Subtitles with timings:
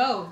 [0.00, 0.30] Go.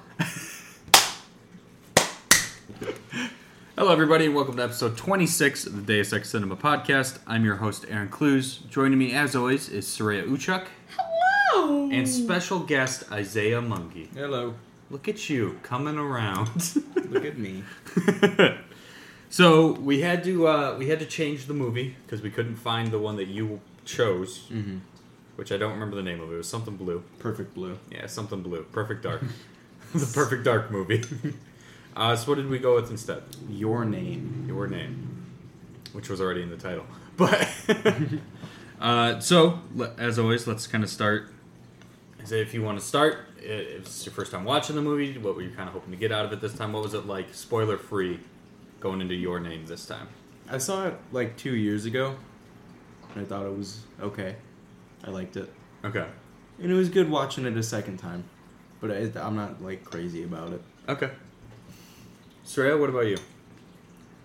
[3.77, 7.19] Hello, everybody, and welcome to episode 26 of the Deus Ex Cinema podcast.
[7.27, 8.67] I'm your host, Arron Kluz.
[8.71, 11.91] Joining me, as always, is Sureyya Ucok Hello.
[11.93, 14.09] and special guest Isaiah Moungey.
[14.15, 14.55] Hello.
[14.91, 16.49] Look at you coming around.
[17.11, 17.63] Look at me.
[19.29, 22.91] so we had to uh, we had to change the movie because we couldn't find
[22.91, 24.79] the one that you chose, Mm-hmm.
[25.37, 26.33] which I don't remember the name of.
[26.33, 27.03] It was something blue.
[27.19, 27.79] Perfect blue.
[27.93, 28.63] Yeah, something blue.
[28.73, 29.23] Perfect Dark.
[29.95, 31.03] the Perfect Dark movie.
[31.97, 33.23] uh, so what did we go with instead?
[33.49, 34.45] Your name.
[34.47, 35.27] Your name,
[35.93, 36.85] which was already in the title.
[37.19, 37.49] But
[38.81, 41.33] uh, so le- as always, let's kind of start.
[42.25, 45.17] Say if you want to start, i- if it's your first time watching the movie,
[45.19, 46.73] what were you kind of hoping to get out of it this time?
[46.75, 48.21] What was it like, spoiler free,
[48.81, 50.09] going into your name this time?
[50.51, 52.17] I saw it like two years ago,
[53.15, 54.37] and I thought it was okay.
[55.05, 55.51] I liked it,
[55.85, 56.07] Okay.
[56.63, 58.25] and it was good watching it a second time.
[58.81, 60.63] But I, I'm not like crazy about it.
[60.89, 61.11] Okay.
[62.47, 63.19] Sureyya, what about you?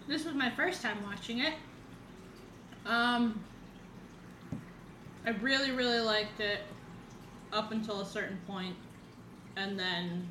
[0.07, 1.53] This was my first time watching it.
[2.85, 3.39] Um,
[5.25, 6.59] I really, really liked it
[7.51, 8.75] up until a certain point,
[9.55, 10.27] and then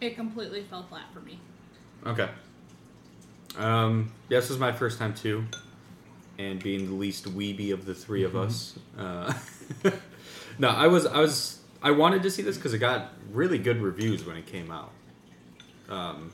[0.00, 1.38] it completely fell flat for me.
[2.06, 2.28] Okay.
[3.58, 5.44] Um, yeah, this was my first time too,
[6.38, 8.78] and being the least weeby of the 3 of us.
[8.98, 9.32] Uh,
[10.58, 13.80] no, I was, I was, I wanted to see this because it got really good
[13.80, 14.90] reviews when it came out.
[15.88, 16.32] Um,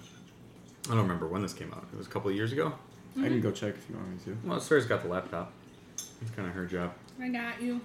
[0.87, 1.85] I don't remember when this came out.
[1.93, 2.73] It was a couple of years ago.
[3.19, 4.49] I can go check if you want me to.
[4.49, 5.53] Well, Sarah's got the laptop.
[5.99, 6.95] It's kind of her job.
[7.21, 7.83] I got you.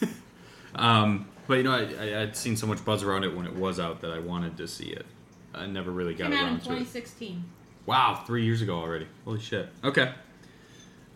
[0.74, 3.56] Um, but you know, I, I, I'd seen so much buzz around it when it
[3.56, 5.06] was out that I wanted to see it.
[5.54, 6.84] I never really got Came out in around to it.
[6.84, 7.42] 2016.
[7.86, 9.06] Wow, three years ago already.
[9.24, 9.70] Holy shit.
[9.82, 10.12] Okay.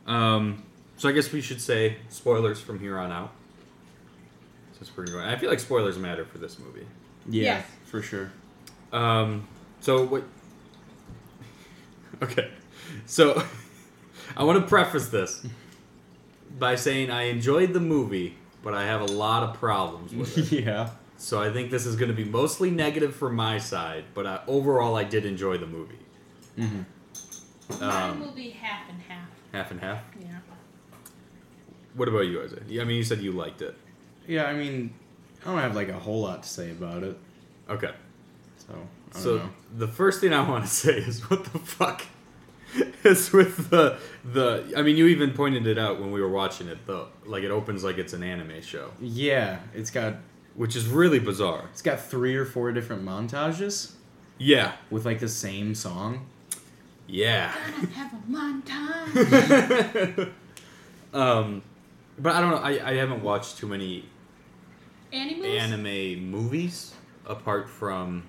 [0.07, 0.63] Um,
[0.97, 3.33] so I guess we should say spoilers from here on out.
[4.83, 6.87] Since we're I feel like spoilers matter for this movie.
[7.29, 7.67] Yeah, Yes.
[7.85, 8.33] for sure.
[8.93, 9.47] Um,
[9.81, 10.25] so what?
[12.23, 12.51] Okay,
[13.07, 13.43] so
[14.37, 15.45] I want to preface this
[16.59, 20.53] by saying I enjoyed the movie, but I have a lot of problems with it.
[20.65, 20.91] yeah.
[21.17, 24.41] So I think this is going to be mostly negative from my side, but uh,
[24.49, 25.99] overall I did enjoy the movie.
[26.59, 27.81] Mm-hmm.
[27.81, 29.29] Mine Um, will be half and half.
[29.53, 30.03] half and half.
[30.21, 30.39] Yeah.
[31.95, 32.63] What about you, Isaac?
[32.69, 33.77] Yeah, I mean, you said you liked it.
[34.27, 34.93] Yeah, I mean,
[35.43, 37.17] I don't have like a whole lot to say about it,
[37.69, 37.91] Okay.
[38.59, 38.77] so I
[39.15, 39.49] don't So know.
[39.79, 42.03] the first thing I want to say is what the fuck
[43.05, 44.73] is with the the.
[44.77, 46.79] I mean, you even pointed it out when we were watching it.
[46.87, 47.09] though.
[47.27, 50.17] like it opens like it's an anime show, Yeah, it's got
[50.55, 51.65] which is really bizarre.
[51.73, 53.93] it's got three or four different montages
[54.39, 54.73] Yeah.
[54.91, 56.27] with like the same song.
[57.09, 57.53] Yeah.
[57.77, 60.31] Gonna have a montage.
[61.13, 61.63] um,
[62.19, 62.57] but I don't know.
[62.59, 64.05] I, I haven't watched too many
[65.13, 65.47] Animals?
[65.47, 66.95] anime movies
[67.27, 68.25] apart from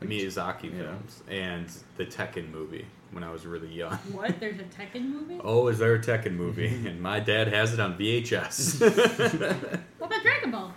[0.00, 0.78] Like, Miyazaki yeah.
[0.78, 1.66] films and
[1.96, 3.92] the Tekken movie when I was really young.
[4.12, 4.38] What?
[4.40, 5.40] There's a Tekken movie?
[5.42, 6.66] Oh, is there a Tekken movie?
[6.86, 8.80] and my dad has it on VHS.
[9.98, 10.72] What about Dragon Ball?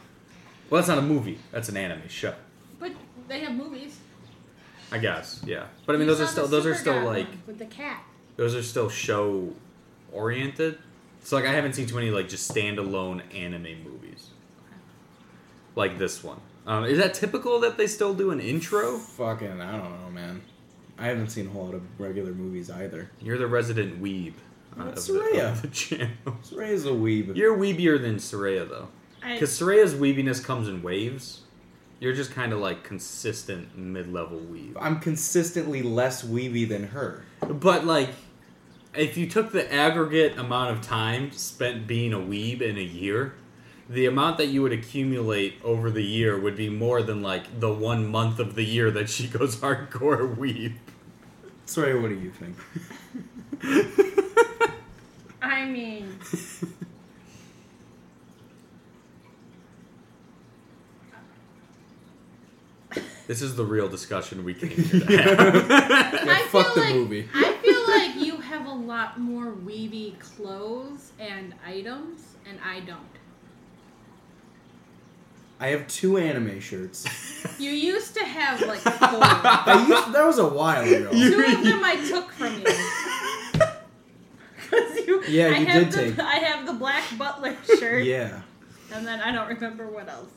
[0.70, 1.38] well, that's not a movie.
[1.52, 2.34] That's an anime show.
[2.80, 2.92] But
[3.28, 4.00] they have movies.
[4.92, 5.42] I guess.
[5.46, 5.66] Yeah.
[5.86, 7.42] But I mean, You those are saw still the those are still God like one
[7.48, 8.04] with the cat.
[8.36, 9.54] those are still show
[10.12, 10.78] oriented.
[11.24, 14.30] So like I haven't seen too many like just standalone anime movies.
[15.76, 16.40] Like this one.
[16.66, 18.98] Um, is that typical that they still do an intro?
[18.98, 20.42] Fucking, I don't know, man.
[20.98, 23.10] I haven't seen a whole lot of regular movies either.
[23.22, 24.34] You're the resident weeb
[24.78, 25.52] uh, of, That's the, Sureyya.
[25.52, 26.10] of the channel.
[26.44, 27.36] Soray's a weeb.
[27.36, 28.88] You're weebier than Sureyya though.
[29.22, 31.42] I, Because Sureyya's weebiness comes in waves.
[32.00, 34.76] You're just kind of like consistent mid-level weeb.
[34.80, 37.24] I'm consistently less weeby than her.
[37.40, 38.10] But like,
[38.94, 43.36] if you took the aggregate amount of time spent being a weeb in a year,
[43.90, 47.74] the amount that you would accumulate over the year would be more than like the
[47.74, 50.76] one month of the year that she goes hardcore weeb.
[51.68, 52.56] Sureyya, what do you think?
[55.42, 56.20] I mean,
[63.26, 65.56] This is the real discussion we came here to have.
[66.30, 67.28] I fuck the like, movie.
[67.34, 73.00] I feel like you have a lot more weeby clothes and items, and I don't.
[75.64, 77.06] I have two anime shirts.
[77.58, 78.92] You used to have like four.
[79.00, 81.10] I used, that was a while ago.
[81.12, 82.66] Two of them I took from you.
[84.70, 88.04] 'Cause you Yeah, I you have did the, take- I have the black butler shirt,
[88.04, 88.42] yeah.
[88.92, 90.32] and then I don't remember what else.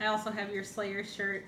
[0.00, 1.44] I also have your Slayer shirt.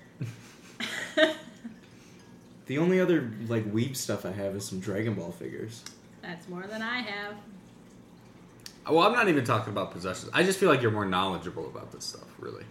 [2.67, 5.83] The only other like weeb stuff I have is some Dragon Ball figures.
[6.21, 7.35] That's more than I have.
[8.89, 10.31] well, I'm not even talking about possessions.
[10.33, 12.63] I just feel like you're more knowledgeable about this stuff, really.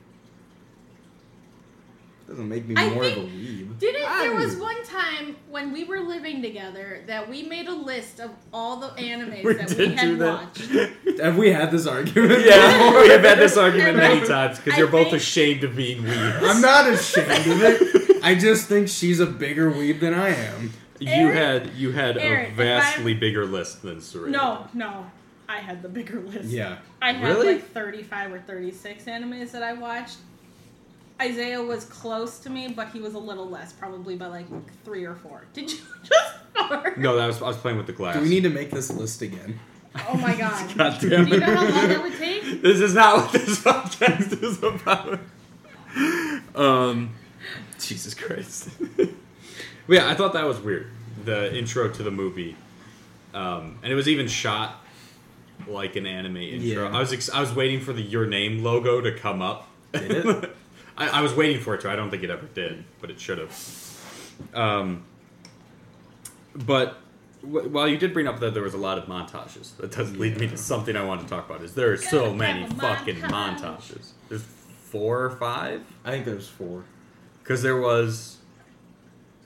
[2.27, 3.79] Doesn't make me I more of a think- weeb.
[3.79, 8.21] Didn't there was one time when we were living together that we made a list
[8.21, 10.41] of all the animes We that we had do that.
[10.41, 11.19] watched.
[11.21, 12.45] Have we had this argument?
[12.47, 16.03] Yeah, we have had this argument many times because you're both think- ashamed of being
[16.05, 16.17] weird.
[16.45, 18.25] I'm not ashamed of it.
[18.25, 20.73] I just think she's a bigger weeb than I am.
[21.01, 24.37] You Arron- had you had Arron, a vastly bigger list than Serena.
[24.39, 25.11] No, no,
[25.49, 26.45] I had the bigger list.
[26.45, 26.79] Yeah.
[27.03, 27.55] I had Really?
[27.57, 30.17] like 35 or 36 animes that I watched.
[31.21, 34.47] Isaiah was close to me, but he was a little less, probably by like
[34.85, 35.47] three or four.
[35.53, 36.99] Did you just fart?
[36.99, 38.17] No, that was I was playing with the glass.
[38.17, 39.59] Do we need to make this list again?
[40.09, 40.75] Oh my god.
[40.77, 42.43] God Do you know how long that would take?
[42.63, 45.21] This is not what this podcast is about.
[46.55, 47.11] Um,
[47.79, 48.71] Jesus Christ.
[48.97, 49.09] but
[49.89, 50.91] yeah, I thought that was weird.
[51.25, 52.57] The intro to the movie,
[53.33, 54.85] um, and it was even shot
[55.69, 56.89] like an anime intro.
[56.89, 56.97] Yeah.
[56.97, 59.69] I was ex- I was waiting for the Your Name logo to come up.
[59.93, 60.57] Did it?
[60.97, 61.91] I, I was waiting for it to.
[61.91, 63.99] I don't think it ever did, but it should have.
[64.55, 65.05] Um,
[66.55, 66.99] but
[67.43, 70.17] w- while you did bring up that there was a lot of montages, that does
[70.17, 71.63] lead me to something I want to talk about.
[71.63, 73.59] Is there are so many fucking montage.
[73.61, 74.11] montages?
[74.29, 76.85] There's four or five I think there's four.
[77.43, 78.37] because there was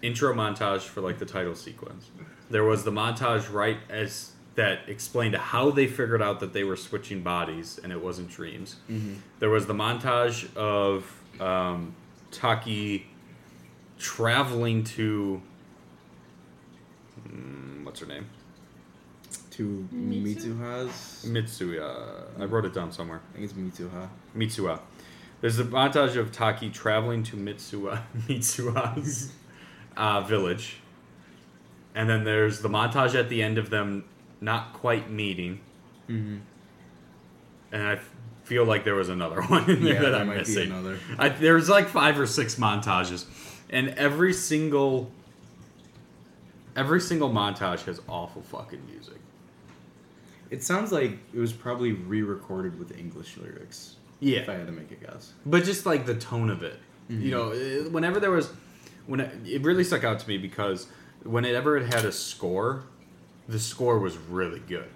[0.02, 2.10] intro montage for like the title sequence.
[2.50, 6.76] There was the montage right as that explained how they figured out that they were
[6.76, 8.76] switching bodies and it wasn't dreams.
[8.90, 9.14] Mm-hmm.
[9.38, 11.94] There was the montage of um,
[12.30, 13.06] Taki
[13.98, 15.40] traveling to
[17.28, 18.26] mm, what's her name
[19.50, 20.54] Two Mitsu?
[20.54, 21.26] Mitsuhas.
[21.26, 22.22] Mitsuya.
[22.40, 23.20] I wrote it down somewhere.
[23.34, 24.08] I think it's Mitsuha.
[24.36, 24.78] Mitsuha.
[25.40, 29.32] There's the montage of Taki traveling to Mitsuha Mitsuha's
[29.96, 30.76] uh, village,
[31.94, 34.04] and then there's the montage at the end of them
[34.40, 35.58] not quite meeting,
[36.08, 36.36] Mm-hmm.
[37.72, 38.10] and I f-
[38.48, 40.70] feel like there was another one in there Yeah, that there I'm might be missing.
[40.72, 40.98] another.
[41.18, 43.26] I, there's like five or six montages,
[43.70, 45.10] and every single
[46.76, 49.16] every single montage has awful fucking music.
[50.50, 53.96] It sounds like it was probably re-recorded with English lyrics.
[54.20, 55.32] Yeah, If I had to make a guess.
[55.46, 56.78] but just like the tone of it
[57.10, 58.50] you know eh, whenever there was
[59.06, 60.88] when it, it really stuck out to me because
[61.22, 62.82] whenever it had a score
[63.48, 64.88] the score was really good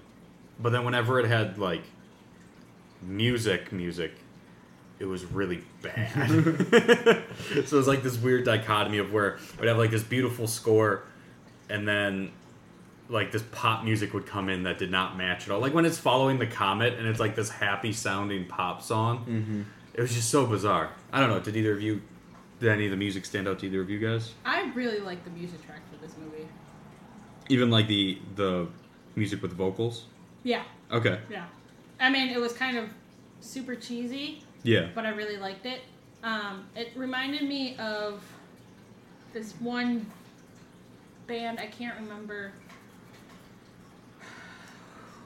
[0.61, 1.81] but then whenever it had like
[3.03, 4.13] music music
[4.99, 6.13] it was really bad
[7.55, 10.47] so it was like this weird dichotomy of where it would have like this beautiful
[10.47, 11.03] score
[11.69, 12.31] and then
[13.09, 15.85] like this pop music would come in that did not match at all like when
[15.85, 19.63] it's following the comet and it's like this happy sounding pop song Mm-hmm.
[19.95, 20.91] it was just so bizarre.
[21.13, 21.41] I don't know.
[21.41, 22.01] Did either of you,
[22.61, 24.33] did any of the music stand out to either of you guys?
[24.47, 26.47] I really like the music track for this movie.
[27.51, 28.69] Even like the the
[29.17, 30.05] music with vocals.
[30.45, 31.19] Yeah, Okay.
[31.31, 31.45] yeah.
[32.03, 32.89] I mean, it was kind of
[33.41, 34.89] super cheesy, Yeah.
[34.95, 35.81] but I really liked it.
[36.25, 38.23] Um, it reminded me of
[39.33, 40.07] this one
[41.27, 41.59] band.
[41.61, 42.53] I can't remember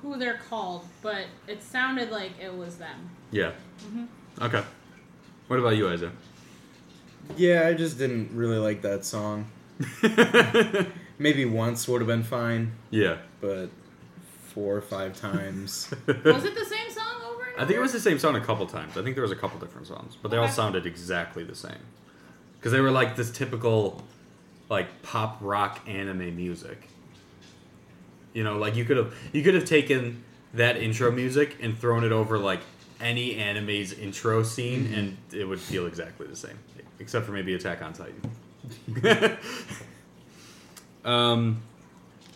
[0.03, 3.11] who they're called, but it sounded like it was them.
[3.31, 3.53] Yeah.
[3.91, 4.07] Mhm.
[4.41, 4.63] Okay.
[5.49, 6.13] What about you, Isaac?
[7.37, 9.47] Yeah, I just didn't really like that song.
[11.19, 13.17] Maybe once would have been fine, yeah.
[13.41, 13.69] but
[14.57, 15.91] four or five times.
[16.07, 17.61] Was it the same song over and over?
[17.61, 18.97] I think it was the same song a couple times.
[18.97, 21.77] I think there was a couple different songs, but they all sounded exactly the same.
[22.59, 24.03] Because they were like this typical,
[24.71, 26.89] like pop rock anime music.
[28.33, 32.03] You know, like you could have you could have taken that intro music and thrown
[32.03, 32.61] it over like
[32.99, 36.59] any anime's intro scene, and it would feel exactly the same,
[36.99, 39.37] except for maybe Attack on Titan.
[41.05, 41.61] um,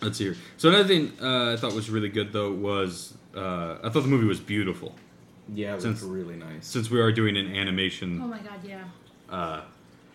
[0.02, 0.36] let's see here.
[0.56, 4.08] So another thing uh, I thought was really good though was uh, I thought the
[4.08, 4.94] movie was beautiful.
[5.52, 6.66] Yeah, it was Since- really nice.
[6.66, 8.84] Since we are doing an animation Oh my god, yeah.
[9.28, 9.62] uh,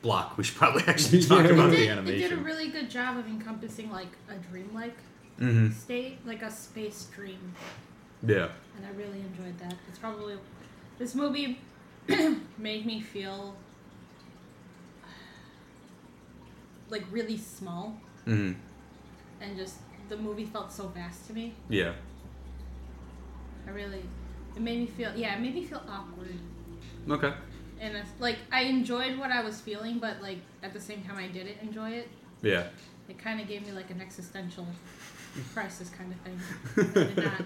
[0.02, 1.52] block, we should probably actually talk Yeah.
[1.52, 4.96] about It the did, it did a really good job of encompassing like a dreamlike
[5.40, 5.72] mm-hmm.
[5.72, 7.54] state, like a space dream,
[8.26, 8.48] Yeah.
[8.78, 9.76] and I really enjoyed that.
[9.90, 10.36] It's probably
[11.00, 11.60] this movie
[12.58, 13.56] made me feel
[16.90, 18.60] like really small, Mm-hmm.
[19.42, 19.76] And just
[20.10, 21.54] the movie felt so vast to me.
[21.70, 21.94] Yeah.
[23.68, 24.04] I really,
[24.56, 26.38] it made me feel yeah, it made me feel awkward.
[27.10, 27.34] Okay.
[27.80, 31.18] And it's, like I enjoyed what I was feeling, but like at the same time
[31.18, 32.10] I didn't enjoy it.
[32.42, 32.68] Yeah.
[33.10, 34.68] It kind of gave me like an existential
[35.54, 36.40] crisis kind of thing.
[36.78, 37.42] I did not.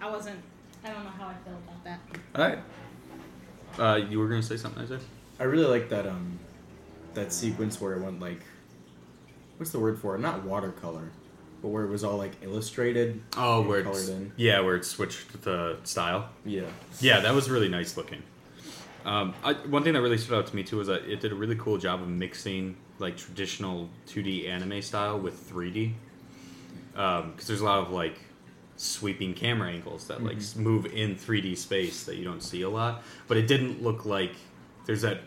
[0.00, 0.40] I wasn't.
[0.84, 2.00] I don't know how I feel about that.
[2.34, 2.58] All right.
[3.78, 5.00] Uh, you were gonna say something, Isaac?
[5.38, 6.38] I really like that um
[7.14, 8.40] that sequence where it went like
[9.56, 10.20] what's the word for it?
[10.20, 11.10] Not watercolor,
[11.62, 13.22] but where it was all like illustrated.
[13.36, 14.32] Oh, where colored it's in.
[14.36, 16.28] yeah, where it switched the style.
[16.44, 16.62] Yeah.
[17.00, 18.22] Yeah, that was really nice looking.
[19.04, 21.30] Um, I, one thing that really stood out to me too was that it did
[21.30, 25.92] a really cool job of mixing like traditional 2D anime style with 3D.
[26.92, 28.18] Because there's a lot of like
[28.76, 32.68] sweeping camera angles that like s move in 3D space that you don't see a
[32.68, 33.02] lot.
[33.28, 34.34] But it didn't look like
[34.86, 35.20] there's that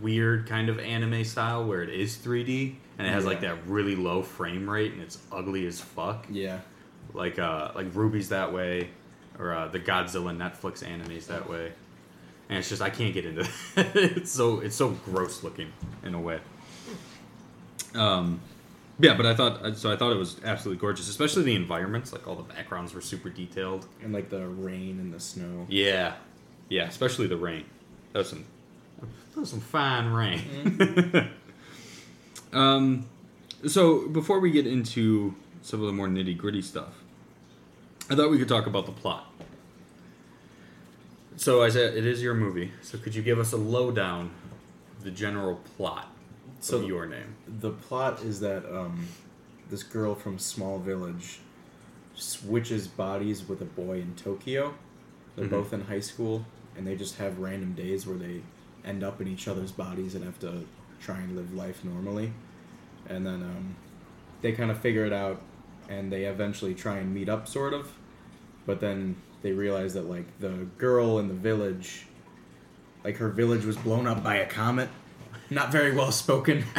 [0.00, 3.96] weird kind of anime style where it is 3D and it has like that really
[3.96, 6.26] low frame rate and it's ugly as fuck.
[6.30, 6.60] Yeah.
[7.14, 8.90] Like uh, like RWBY's that way,
[9.38, 11.72] or uh, the Godzilla Netflix animes that way.
[12.48, 13.50] And it's just I can't get into that.
[13.94, 15.72] it's so it's so gross looking
[16.04, 16.40] in a way.
[17.94, 18.40] Um,
[18.98, 19.92] yeah, but I thought so.
[19.92, 22.12] I thought it was absolutely gorgeous, especially the environments.
[22.12, 23.86] Like all the backgrounds were super detailed.
[24.02, 25.66] And like the rain and the snow.
[25.68, 26.14] Yeah,
[26.68, 27.64] yeah, especially the rain.
[28.12, 28.44] That was some
[29.34, 31.30] that was some fine rain.
[32.52, 33.06] um,
[33.66, 37.02] so before we get into some of the more nitty gritty stuff,
[38.10, 39.26] I thought we could talk about the plot.
[41.36, 42.72] So I said it is your movie.
[42.82, 44.30] So could you give us a lowdown,
[45.02, 46.08] the general plot
[46.60, 47.34] So- of your name?
[47.60, 49.06] The plot is that um,
[49.70, 51.40] this girl from small village
[52.14, 54.74] switches bodies with a boy in Tokyo.
[55.34, 55.50] They're Mhm.
[55.50, 56.44] both in high school,
[56.76, 58.42] and they just have random days where they
[58.84, 60.66] end up in each other's bodies and have to
[61.02, 62.32] try and live life normally.
[63.08, 63.76] And then um,
[64.40, 65.40] they kind of figure it out,
[65.88, 67.92] and they eventually try and meet up, sort of.
[68.66, 72.06] But then they realize that like the girl in the village,
[73.04, 74.88] like her village was blown up by a comet.
[75.50, 76.64] Not very well spoken.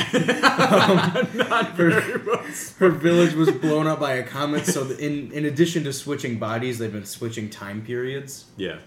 [0.54, 2.44] Um, Not her, very well.
[2.80, 4.66] her village was blown up by a comet.
[4.66, 8.78] So in in addition to switching bodies, they've been switching time periods, Yeah.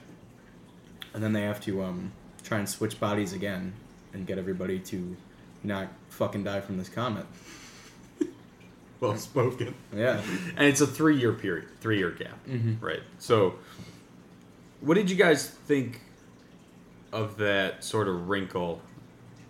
[1.14, 2.12] and then they have to um,
[2.44, 3.72] try and switch bodies again
[4.12, 5.16] and get everybody to
[5.66, 7.26] not fucking die from this comet.
[8.99, 9.75] Well spoken.
[9.94, 10.23] Yeah.
[10.56, 12.80] and it's a three year period, three year gap, Mhm.
[12.80, 13.02] right?
[13.18, 13.56] So,
[14.80, 16.00] what did you guys think
[17.12, 18.80] of that sort of wrinkle?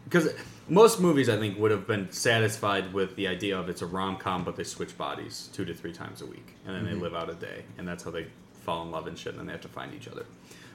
[0.04, 0.32] Because
[0.68, 4.16] most movies, I think, would have been satisfied with the idea of it's a rom
[4.16, 6.88] com, but they switch bodies two to three times a week, and then Mhm.
[6.96, 8.26] they live out a day, and that's how they
[8.64, 10.26] fall in love and shit, and then they have to find each other.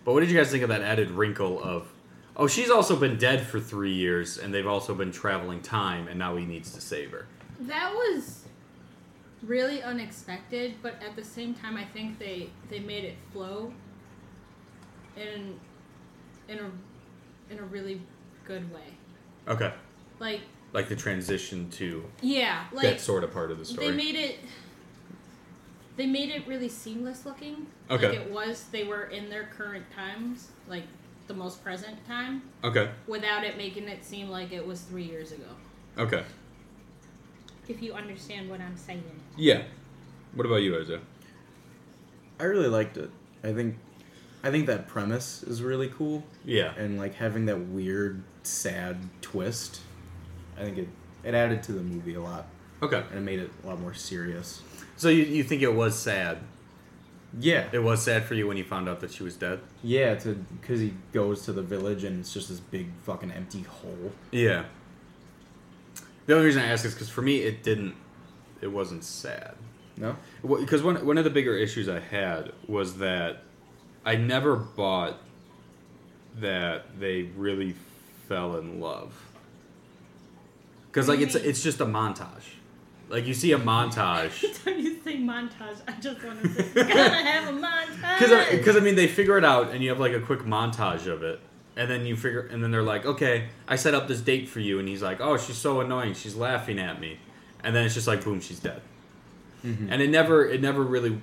[0.05, 1.87] But what did you guys think of that added wrinkle of?
[2.35, 6.17] Oh, she's also been dead for three years, and they've also been traveling time, and
[6.17, 7.27] now he needs to save her.
[7.61, 8.45] That was
[9.43, 13.73] really unexpected, but at the same time, I think they they made it flow
[15.17, 15.59] in
[16.47, 18.01] in a in a really
[18.45, 18.95] good way.
[19.47, 19.73] Okay,
[20.19, 20.41] Like
[20.73, 23.87] like the transition to yeah, like that sort of part of the story.
[23.89, 24.39] they made it
[25.97, 27.67] they made it really seamless looking.
[27.89, 28.07] Okay.
[28.09, 30.83] Like it was they were in their current times, like
[31.31, 32.89] the most present time, okay.
[33.07, 35.45] without it making it seem like it was three years ago.
[35.97, 36.23] Okay.
[37.69, 39.03] If you understand what I'm saying.
[39.37, 39.63] Yeah.
[40.35, 40.99] What about you, Isaiah?
[42.39, 43.09] I really liked it.
[43.43, 43.77] I think
[44.43, 46.73] I think that premise is really cool Yeah.
[46.75, 49.79] and like having that weird sad twist.
[50.57, 50.89] I think it
[51.23, 52.47] it added to the movie a lot
[52.81, 53.03] Okay.
[53.09, 54.61] and it made it a lot more serious.
[54.97, 56.39] So you, you think it was sad?
[57.39, 57.67] Yeah.
[57.71, 59.59] It was sad for you when you found out that she was dead?
[59.83, 63.61] Yeah, to because he goes to the village and it's just this big fucking empty
[63.61, 64.11] hole.
[64.31, 64.65] Yeah.
[66.25, 67.95] The only reason I ask is because for me, it didn't.
[68.61, 69.55] It wasn't sad.
[69.97, 70.15] No.
[70.41, 73.43] Because one one of the bigger issues I had was that
[74.05, 75.17] I never bought
[76.39, 77.75] that they really
[78.27, 79.13] fell in love.
[80.87, 82.55] Because like it's it's just a montage.
[83.11, 84.43] Like you see a montage.
[84.43, 88.19] Every time you say montage, I just want to say, gotta have a montage.
[88.19, 91.07] Because because I mean they figure it out and you have like a quick montage
[91.07, 91.39] of it,
[91.75, 94.59] and then you figure and then they're like, okay, I set up this date for
[94.61, 97.19] you, and he's like, oh, she's so annoying, she's laughing at me,
[97.63, 98.81] and then it's just like, boom, she's dead,
[99.65, 99.91] mm-hmm.
[99.91, 101.21] and it never it never really,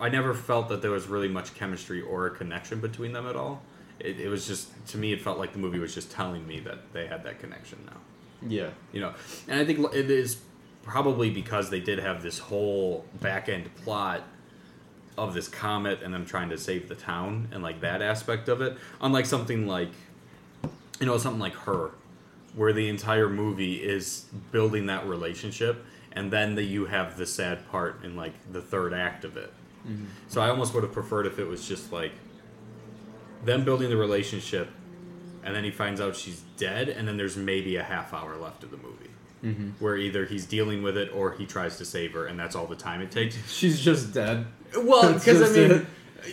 [0.00, 3.36] I never felt that there was really much chemistry or a connection between them at
[3.36, 3.62] all.
[4.00, 6.58] It, it was just to me, it felt like the movie was just telling me
[6.60, 7.98] that they had that connection now
[8.48, 8.70] Yeah.
[8.92, 9.12] you know
[9.46, 10.38] and i think it is
[10.82, 14.22] probably because they did have this whole back end plot
[15.18, 18.60] of this comet and them trying to save the town and like that aspect of
[18.60, 18.76] it.
[19.00, 19.90] Unlike something like
[20.98, 21.92] you know something like her
[22.54, 27.68] where the entire movie is building that relationship and then that you have the sad
[27.70, 29.52] part in like the third act of it.
[29.86, 30.06] Mm-hmm.
[30.28, 32.12] So i almost would have preferred if it was just like
[33.44, 34.68] them building the relationship
[35.42, 38.62] and then he finds out she's dead and then there's maybe a half hour left
[38.62, 39.09] of the movie
[39.44, 39.70] Mm-hmm.
[39.82, 42.66] where either he's dealing with it or he tries to save her and that's all
[42.66, 44.44] the time it takes She's just dead.
[44.76, 45.56] well because i just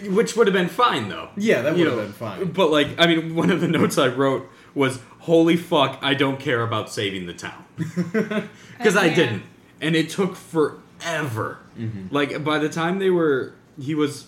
[0.03, 2.51] mean which would have been fine though Yeah, that would have been fine.
[2.51, 6.37] but like i mean one of the notes i wrote was holy fuck i don't
[6.37, 9.15] care about saving the town because i Yeah.
[9.15, 9.43] didn't
[9.79, 12.13] and it took forever Mm-hmm.
[12.13, 14.27] like by the time they were he was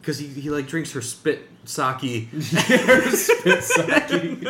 [0.00, 4.44] because he, he like drinks her spit sake Spit sake.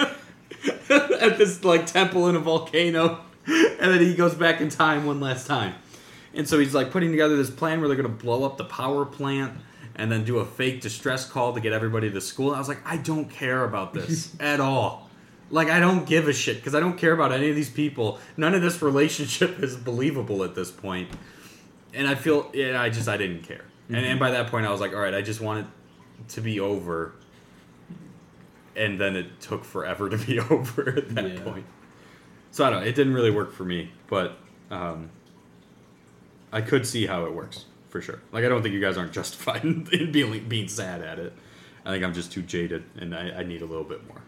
[0.90, 5.20] at this like temple in a volcano, and then he goes back in time one
[5.20, 5.74] last time.
[6.34, 9.04] And so he's like putting together this plan where they're gonna blow up the power
[9.04, 9.54] plant
[9.94, 12.54] and then do a fake distress call to get everybody to school.
[12.54, 15.08] I was like, I don't care about this at all.
[15.50, 18.18] Like I don't give a shit because I don't care about any of these people.
[18.36, 21.08] None of this relationship is believable at this point.
[21.94, 23.64] And I feel yeah, I just I didn't care.
[23.88, 24.18] And, and mm-hmm.
[24.18, 27.12] by that point I was like, all right, I just want it to be over.
[28.74, 31.40] And then it took forever to be over at that Yeah.
[31.40, 31.64] point.
[32.50, 34.38] So I don't know, it didn't really work for me, but
[34.70, 35.10] um,
[36.52, 38.20] I could see how it works for sure.
[38.32, 41.32] Like I don't think you guys aren't justified in, in being being sad at it.
[41.84, 44.20] I think I'm just too jaded, and I, I need a little bit more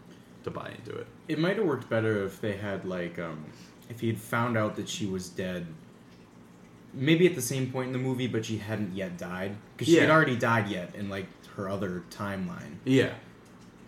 [0.43, 1.07] to buy into it.
[1.27, 3.45] It might have worked better if they had like um,
[3.89, 5.65] if he had found out that she was dead.
[6.91, 9.99] Maybe at the same point in the movie, but she hadn't yet died because she
[9.99, 12.77] had already died yet in like her other timeline.
[12.83, 13.13] Yeah,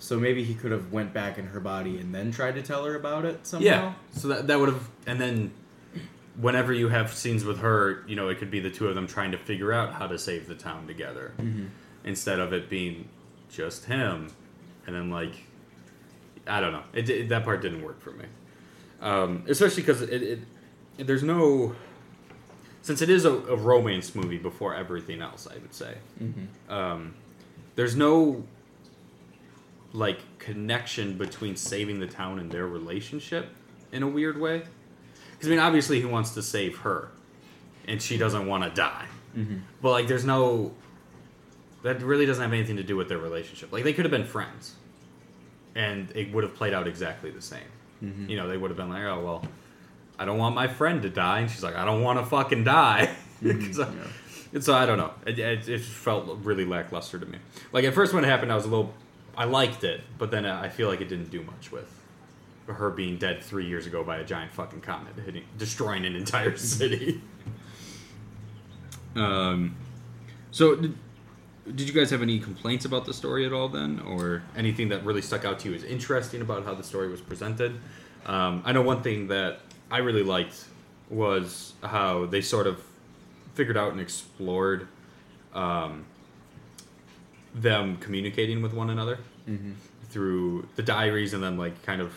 [0.02, 2.86] So maybe he could have went back in her body and then tried to tell
[2.86, 3.66] her about it somehow.
[3.66, 3.94] yeah.
[4.14, 5.52] So that that would have, and then
[6.40, 9.06] whenever you have scenes with her, you know, it could be the two of them
[9.06, 11.66] trying to figure out how to save the town together, Mm-hmm.
[12.04, 13.08] instead of it being
[13.52, 14.32] just him,
[14.88, 15.34] and then like,
[16.48, 18.26] I don't know, it, it that part didn't work for me,
[19.02, 20.24] um, especially because it,
[20.98, 21.76] it there's no.
[22.82, 25.94] Since it is a, a romance movie before everything else, I would say.
[26.20, 26.74] Mm-hmm.
[26.74, 27.14] um,
[27.76, 28.44] there's no
[29.94, 33.50] like connection between saving the town and their relationship
[33.92, 34.64] in a weird way.
[35.34, 37.10] Because I mean, obviously he wants to save her,
[37.88, 39.06] and she doesn't want to die.
[39.36, 39.58] Mm-hmm.
[39.82, 40.74] But like, there's no
[41.84, 43.72] that really doesn't have anything to do with their relationship.
[43.72, 44.76] Like they could have been friends,
[45.76, 47.60] and it would have played out exactly the same.
[48.04, 48.30] Mm-hmm.
[48.30, 49.46] You know, they would have been like, "Oh well,
[50.20, 52.64] I don't want my friend to die," and she's like, "I don't want to fucking
[52.64, 53.10] die."
[53.44, 54.08] 'Cause I- Yeah.
[54.54, 55.12] and so I don't know.
[55.26, 57.40] It, it, it felt really lackluster to me.
[57.74, 58.94] Like at first when it happened, I was a little.
[59.38, 61.90] I liked it, but then I feel like it didn't do much with
[62.68, 66.56] her being dead three years ago by a giant fucking comet hitting, destroying an entire
[66.58, 67.22] city.
[69.16, 69.76] um,
[70.52, 70.96] so did,
[71.76, 75.04] did you guys have any complaints about the story at all then, or anything that
[75.06, 77.80] really stuck out to you as interesting about how the story was presented?
[78.26, 80.66] Um, I know one thing that I really liked
[81.10, 82.82] was how they sort of
[83.54, 84.88] figured out and explored
[85.54, 86.06] um,
[87.54, 89.72] them communicating with one another Mm-hmm.
[90.10, 92.14] through the diaries and then like kind of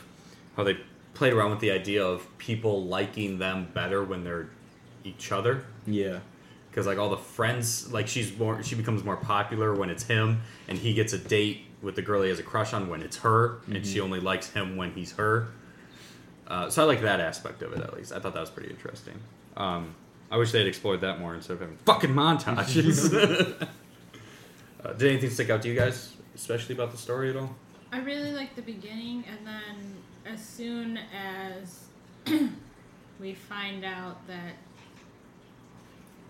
[0.56, 0.76] how they
[1.14, 4.48] played around with the idea of people liking them better when they're
[5.04, 5.64] each other.
[5.86, 6.18] Yeah.
[6.70, 10.42] because like all the friends like she's more she becomes more popular when it's him
[10.68, 13.16] and he gets a date with the girl he has a crush on when it's
[13.18, 15.48] her and she only likes him when he's her.
[16.46, 18.12] Uh, so i like that aspect of it at least.
[18.12, 19.14] I thought that was pretty interesting.
[19.56, 19.94] Um,
[20.30, 23.66] i wish they had explored that more instead of having fucking montages
[24.84, 27.54] uh, did anything stick out to you guys especially about the story at all
[27.94, 31.84] I really liked the beginning, and then as soon as
[33.20, 34.54] we find out that,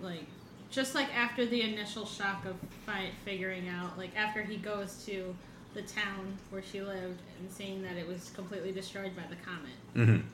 [0.02, 0.26] like,
[0.70, 5.34] just like after the initial shock of fi- figuring out, like after he goes to
[5.72, 9.72] the town where she lived and seeing that it was completely destroyed by the comet,
[9.96, 10.26] mm-hmm.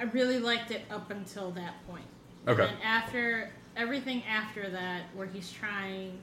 [0.00, 2.06] I really liked it up until that point.
[2.48, 2.66] Okay.
[2.66, 6.18] And after everything after that, where he's trying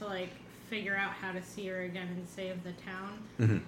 [0.00, 0.30] to like
[0.68, 3.58] figure out how to see her again and save the town, Mm-hmm.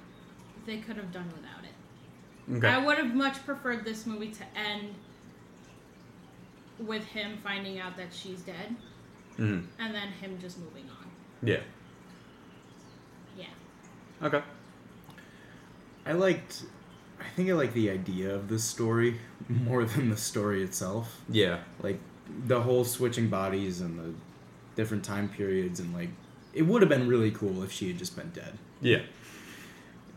[0.67, 2.57] they could have done without it.
[2.59, 4.95] okay I would have much preferred this movie to end
[6.79, 8.75] with him finding out that she's dead
[9.39, 9.61] mm-hmm.
[9.79, 11.07] and then him just moving on.
[11.49, 11.61] yeah
[13.37, 13.47] Yeah.
[14.23, 14.43] okay
[16.05, 16.65] I liked.
[17.21, 21.21] I think I like the idea of this story more than the story itself.
[21.29, 22.01] yeah Like
[22.47, 24.13] the whole switching bodies and the
[24.75, 26.09] different time periods and like
[26.55, 28.59] it would have been really cool if she had just been dead.
[28.81, 29.01] yeah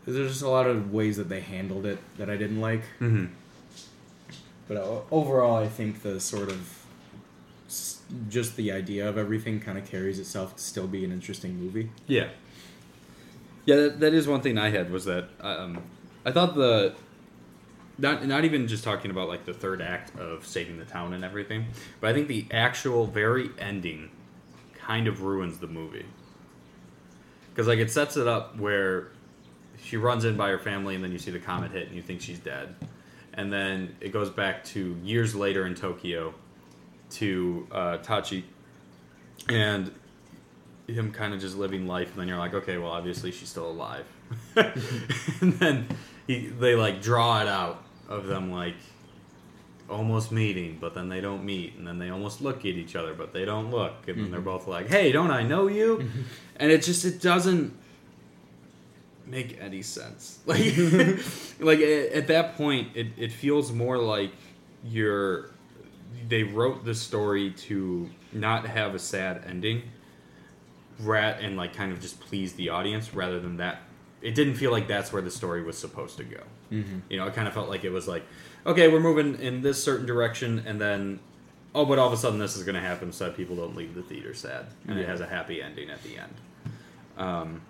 [0.06, 2.84] There's just a lot of ways that they handled it that I didn't like.
[3.00, 3.26] mm-hmm.
[4.68, 6.86] But uh, overall, I think the sort of
[8.30, 11.90] just the idea of everything kind of carries itself to still be an interesting movie.
[12.08, 12.30] Yeah.
[13.66, 15.82] Yeah, that, that is one thing I had was that um,
[16.26, 16.94] I thought the
[17.98, 21.24] not not even just talking about like the third act of saving the town and
[21.24, 21.66] everything,
[22.00, 24.12] but I think the actual very ending
[24.76, 26.06] kind of ruins the movie
[27.56, 29.08] because like it sets it up where
[29.82, 32.02] she runs in by her family and then you see the comet hit and you
[32.02, 32.76] think she's dead,
[33.34, 36.34] and then it goes back to years later in Tokyo
[37.12, 38.44] to uh, Tachi
[39.48, 39.90] and
[40.88, 43.70] him kind of just living life and then you're like okay well obviously she's still
[43.70, 44.06] alive.
[45.42, 45.88] And then
[46.28, 48.76] he, they like draw it out of them like
[49.90, 53.14] almost meeting, but then they don't meet, and then they almost look at each other,
[53.14, 54.46] but they don't look, and then they're Mhm.
[54.46, 56.10] both like, "Hey, don't I know you?"
[56.58, 57.74] and it just it doesn't
[59.26, 60.40] make any sense.
[60.46, 60.60] Like,
[61.60, 64.32] like at, at that point, it, it feels more like
[64.84, 65.50] you're.
[66.28, 69.84] They wrote the story to not have a sad ending,
[71.00, 73.82] rat and like kind of just please the audience rather than that.
[74.22, 76.40] It didn't feel like that's where the story was supposed to go.
[76.72, 77.00] Mm-hmm.
[77.10, 78.24] You know, it kind of felt like it was like,
[78.66, 81.20] okay, we're moving in this certain direction, and then,
[81.74, 83.76] oh, but all of a sudden this is going to happen so that people don't
[83.76, 86.34] leave the theater sad, and it has a happy ending at the end.
[87.18, 87.62] Um,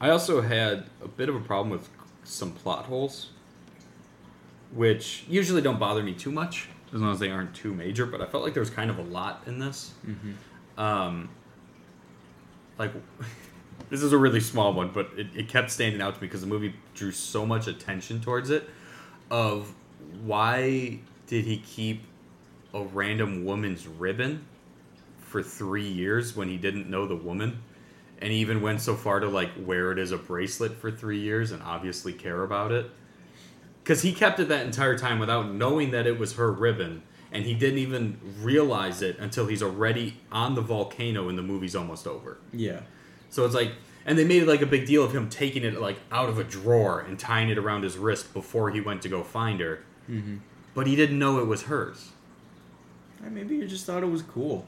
[0.00, 1.88] I also had a bit of a problem with
[2.24, 3.30] some plot holes,
[4.72, 8.06] which usually don't bother me too much as long as they aren't too major.
[8.06, 9.92] But I felt like there was kind of a lot in this.
[10.06, 10.80] Mm-hmm.
[10.80, 11.28] Um,
[12.78, 12.92] like,
[13.90, 16.42] this is a really small one, but it, it kept standing out to me because
[16.42, 18.68] the movie drew so much attention towards it.
[19.30, 19.74] Of
[20.22, 22.02] why did he keep
[22.72, 24.44] a random woman's ribbon
[25.18, 27.62] for three years when he didn't know the woman?
[28.20, 31.20] And he even went so far to like wear it as a bracelet for three
[31.20, 32.90] years and obviously care about it.
[33.82, 37.44] Because he kept it that entire time without knowing that it was her ribbon, and
[37.44, 42.06] he didn't even realize it until he's already on the volcano and the movie's almost
[42.06, 42.38] over.
[42.52, 42.80] Yeah.
[43.30, 43.72] So it's like,
[44.08, 46.38] and they made it like a big deal of him taking it like out of
[46.38, 49.80] a drawer and tying it around his wrist before he went to go find her,
[50.10, 50.38] Mm-hmm.
[50.74, 52.10] but he didn't know it was hers.
[53.22, 54.66] maybe you just thought it was cool.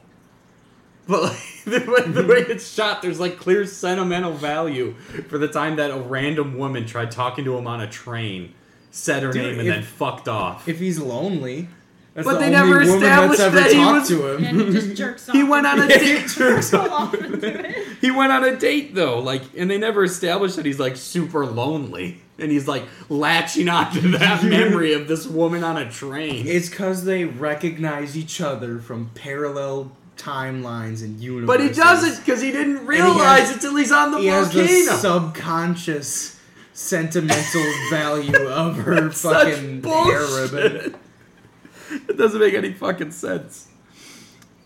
[1.07, 4.93] But like the way, the way it's shot, there's like clear sentimental value
[5.29, 8.53] for the time that a random woman tried talking to him on a train,
[8.91, 10.67] said her Dude, name, and if- then fucked off.
[10.67, 11.67] If he's lonely,
[12.13, 14.27] that's But the they only never woman that's established ever that he talked was- to
[14.35, 14.43] him.
[14.45, 15.35] And he just jerks off.
[15.35, 16.21] He went on a Yeah, date.
[16.21, 16.91] he jerks off.
[16.91, 17.87] off into it.
[18.01, 21.45] He went on a date though, like, and they never established that he's like super
[21.45, 26.47] lonely, and he's like latching onto that memory of this woman on a train.
[26.47, 31.47] It's because they recognize each other from parallel timelines and universes.
[31.47, 34.51] But he doesn't because he didn't he realize has- until he's on the He has
[34.51, 34.97] the volcano.
[34.97, 36.39] subconscious
[36.73, 40.95] sentimental value of her Such fucking hair ribbon.
[42.09, 43.67] It doesn't make any fucking sense.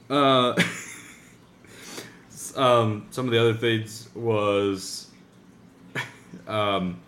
[0.09, 0.53] Uh,
[2.55, 5.09] um, some of the other things was,
[6.47, 6.99] um,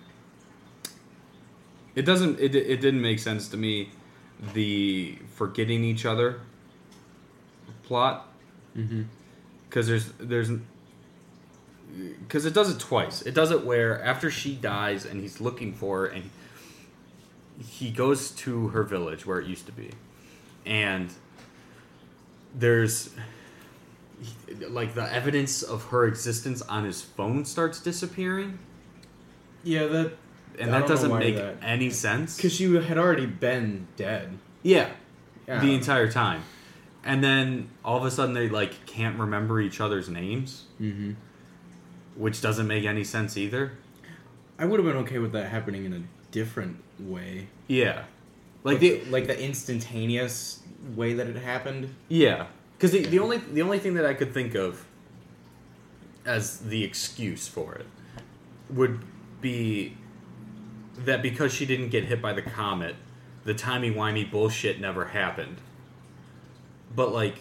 [1.96, 2.40] it doesn't.
[2.40, 3.90] It it didn't make sense to me.
[4.54, 6.42] The forgetting each other
[7.84, 8.28] plot
[8.78, 9.04] Mm-hmm.
[9.68, 10.52] because there's there's
[12.20, 13.24] because it does it twice.
[13.24, 16.30] It does it where after she dies and he's looking for her and
[17.60, 19.90] he goes to her village where it used to be,
[20.68, 21.12] and
[22.54, 23.10] there's
[24.70, 28.60] like the evidence of her existence on his phone starts disappearing,
[29.64, 30.14] Yeah, that
[30.60, 32.36] and I that doesn't make that- any sense.
[32.36, 34.38] because she had already been dead.
[34.64, 34.90] Yeah,
[35.48, 35.60] Yeah.
[35.60, 36.42] the entire time,
[37.04, 41.12] and then all of a sudden they like can't remember each other's names, mm-hmm.
[42.16, 43.74] which doesn't make any sense either.
[44.60, 46.02] I would have been okay with that happening in a
[46.32, 48.06] different way, Yeah,
[48.68, 50.62] like the like the instantaneous
[50.96, 51.94] way that it happened.
[52.10, 54.86] Yeah, because the, the only the only thing that I could think of
[56.26, 57.86] as the excuse for it
[58.70, 59.00] would
[59.40, 59.96] be
[61.00, 62.96] that because she didn't get hit by the comet,
[63.46, 65.62] the timey wimey bullshit never happened.
[66.94, 67.36] But like,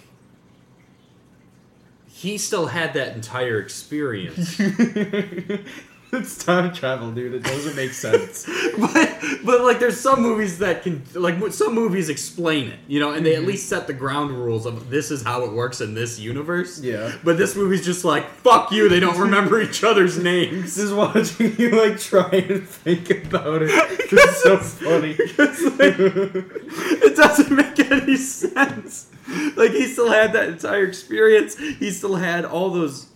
[2.06, 4.60] he still had that entire experience.
[6.16, 7.34] it's time travel, dude.
[7.34, 8.46] It doesn't make sense.
[8.78, 13.12] but but like there's some movies that can like some movies explain it you know
[13.12, 13.48] and they at mm-hmm.
[13.48, 17.12] least set the ground rules of this is how it works in this universe Yeah.
[17.24, 21.56] but this movie's just like fuck you they don't remember each other's names Just watching
[21.58, 23.70] you like try and think about it.
[24.08, 25.16] It's so funny.
[25.18, 29.10] it doesn't make any sense
[29.56, 33.08] like he still had that entire experience he still had all those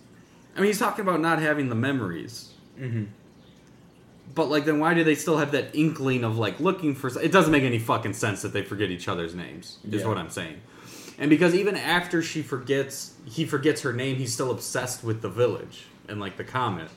[0.55, 3.03] i mean he's talking about not having the memories hmm
[4.33, 7.31] but like then why do they still have that inkling of like looking for it
[7.31, 10.07] doesn't make any fucking sense that they forget each other's names is Yeah.
[10.07, 10.61] what i'm saying
[11.19, 15.29] and because even after she forgets he forgets her name he's still obsessed with the
[15.29, 16.89] village and like the comet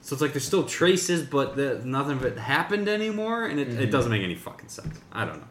[0.00, 3.68] so it's like there's still traces but the, nothing of it happened anymore and it,
[3.68, 3.90] it Mhm.
[3.90, 5.46] doesn't make any fucking sense i don't know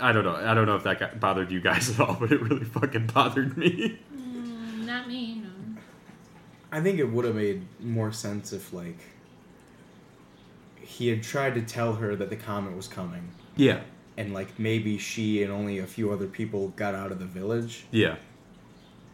[0.00, 0.34] I don't know.
[0.34, 3.06] I don't know if that got, bothered you guys at all, but it really fucking
[3.08, 4.00] bothered me.
[4.12, 5.48] Mm, not me, no.
[6.72, 8.98] I think it would have made more sense if like
[10.80, 13.80] he had tried to tell her that the comet was coming, Yeah.
[14.16, 17.84] and like maybe she and only a few other people got out of the village.
[17.90, 18.16] Yeah.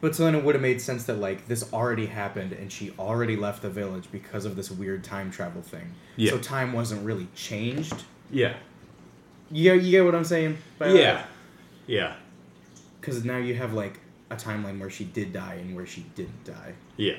[0.01, 2.93] But so then it would have made sense that like this already happened and she
[2.99, 5.93] already left the village because of this weird time travel thing.
[6.17, 6.31] Yeah.
[6.31, 7.95] So time wasn't really changed.
[8.31, 8.55] Yeah.
[9.51, 10.59] You get, you get what I'm saying?
[10.81, 11.25] yeah,
[11.87, 12.15] yeah,
[13.01, 13.99] Because now you have like
[14.31, 16.75] a timeline where she did die and where she didn't die.
[16.97, 17.15] yeah.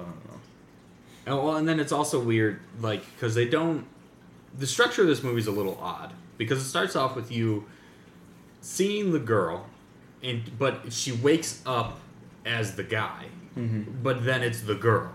[0.00, 1.42] So I don't know.
[1.42, 3.86] Oh, well, and then it's also weird, like because they don't.
[4.58, 7.66] The structure of this movie is a little odd because it starts off with you
[8.60, 9.66] seeing the girl,
[10.22, 12.00] and but she wakes up
[12.44, 14.02] as the guy, Mm-hmm.
[14.02, 15.12] but then it's the girl.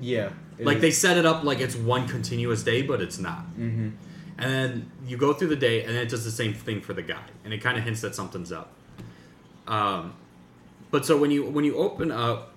[0.00, 0.30] Yeah.
[0.58, 3.44] Like they set it up like it's one continuous day, but it's not.
[3.58, 3.90] Mm-hmm.
[4.38, 6.92] And then you go through the day, and then it does the same thing for
[6.94, 8.72] the guy, and it kind of hints that something's up.
[9.66, 10.14] Um,
[10.90, 12.52] but so when you when you open up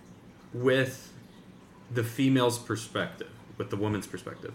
[0.53, 1.08] with
[1.91, 4.53] the female's perspective, with the woman's perspective,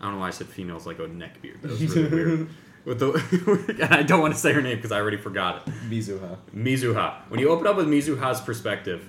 [0.00, 1.60] I don't know why I said female's like a neck beard.
[1.62, 2.48] That was really weird.
[2.82, 5.74] With the, and I don't want to say her name because I already forgot it.
[5.90, 6.38] Mizuha.
[6.56, 7.16] Mizuha.
[7.28, 9.06] When you open up with Mizuha's perspective,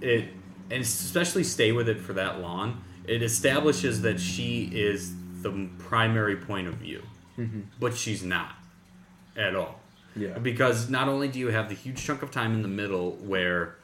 [0.00, 0.26] it
[0.70, 6.36] and especially stay with it for that long, it establishes that she is the primary
[6.36, 7.02] point of view,
[7.36, 7.62] Mm-hmm.
[7.80, 8.52] but she's not
[9.36, 9.80] at all.
[10.14, 10.38] Yeah.
[10.38, 13.77] Because not only do you have the huge chunk of time in the middle where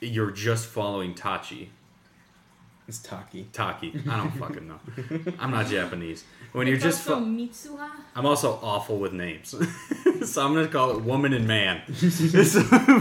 [0.00, 1.68] you're just following Tachi,
[2.86, 3.46] It's Taki.
[3.52, 4.00] Taki.
[4.08, 4.80] I don't fucking know.
[5.38, 6.24] I'm not Japanese.
[6.52, 7.90] When you're just fo- also Mitsuha.
[8.14, 9.50] I'm also awful with names.
[10.30, 11.82] so I'm going to call it woman and man.
[11.94, 12.60] so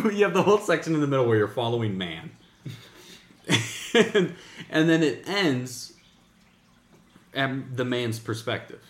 [0.10, 2.32] you have the whole section in the middle where you're following man.
[3.94, 4.36] and,
[4.70, 5.94] and then it ends
[7.34, 8.84] at the man's perspective.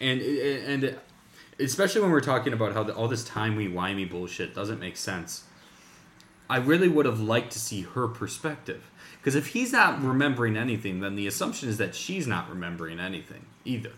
[0.00, 0.96] And and
[1.58, 5.44] especially when we're talking about how the, all this timey wimey bullshit doesn't make sense.
[6.50, 8.90] I really would have liked to see her perspective.
[9.18, 13.44] Because if he's not remembering anything, then the assumption is that she's not remembering anything
[13.64, 13.92] either.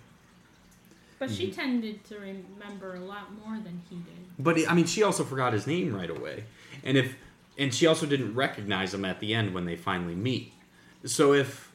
[1.19, 4.05] But she tended to remember a lot more than he did.
[4.39, 6.45] But I mean, she also forgot his name right away,
[6.83, 7.15] and if
[7.59, 10.53] and she also didn't recognize him at the end when they finally meet.
[11.05, 11.71] So if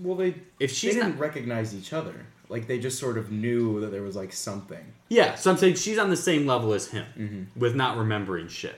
[0.00, 2.14] Well, they if she didn't not, recognize each other.
[2.48, 4.84] Like they just sort of knew that there was like something.
[5.10, 7.60] yeah, so I'm saying she's on the same level as him Mm-hmm.
[7.60, 8.76] with not remembering shit.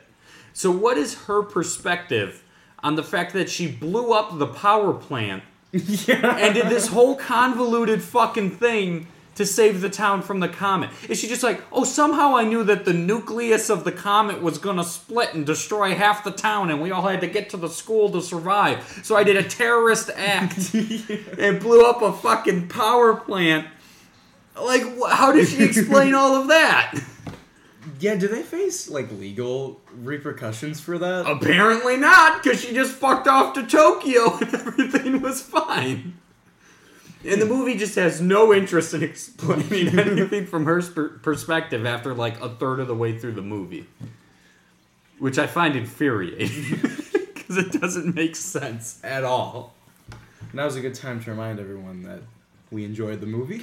[0.53, 2.45] So what is her perspective
[2.83, 6.37] on the fact that she blew up the power plant yeah.
[6.37, 10.91] and did this whole convoluted fucking thing to save the town from the comet.
[11.09, 14.59] Is she just like, oh, somehow I knew that the nucleus of the comet was
[14.59, 17.69] gonna split and destroy half the town, and we all had to get to the
[17.69, 19.01] school to survive.
[19.03, 20.75] So I did a terrorist act
[21.39, 23.67] and blew up a fucking power plant.
[24.61, 27.01] Like, how did she explain all of that?
[28.01, 28.15] Yeah.
[28.17, 31.27] Do they face like legal repercussions for that?
[31.27, 36.15] Apparently not, because she just fucked off to Tokyo and everything was fine.
[37.25, 42.15] And the movie just has no interest in explaining anything from her sp- perspective after
[42.15, 43.87] like a third of the way through the movie.
[45.19, 46.81] Which I find infuriating.
[47.35, 49.75] Because it doesn't make sense at all.
[50.53, 52.21] Now's a good time to remind everyone that
[52.73, 53.63] we enjoyed the movie.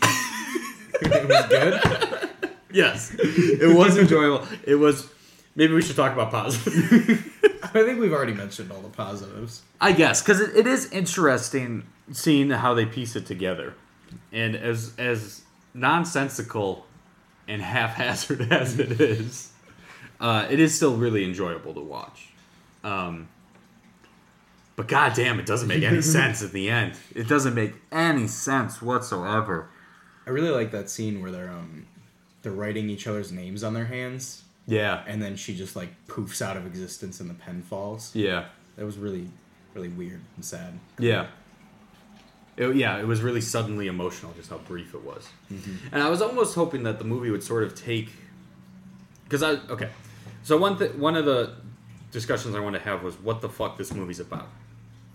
[1.02, 2.29] it was good.
[2.72, 4.48] Yes, it was enjoyable.
[4.64, 5.10] It was.
[5.56, 7.36] Maybe we should talk about positive.
[7.64, 9.62] I think we've already mentioned all the positives.
[9.82, 13.74] I guess because it, it is interesting seeing how they piece it together,
[14.32, 15.42] and as as
[15.74, 16.86] nonsensical
[17.48, 19.52] and haphazard as it is,
[20.20, 22.30] uh, it is still really enjoyable to watch.
[22.84, 23.28] Um,
[24.76, 26.94] but goddamn, it doesn't make any sense at the end.
[27.14, 29.68] It doesn't make any sense whatsoever.
[30.26, 31.86] I really like that scene where they're um
[32.42, 36.42] they're writing each other's names on their hands, Yeah, and then she just like poofs
[36.42, 38.16] out of existence and the pen falls.
[38.16, 38.46] yeah,
[38.78, 39.30] That was really,
[39.74, 40.80] really weird and sad.
[41.00, 41.28] yeah.
[42.58, 45.30] It, yeah, it was really suddenly emotional, just how brief it was.
[45.52, 45.94] Mm-hmm.
[45.94, 48.10] And I was almost hoping that the movie would sort of take,
[49.24, 49.90] because I okay,
[50.44, 51.54] so one th- one of the
[52.12, 54.50] discussions I wanted to have was what the fuck this movie's about,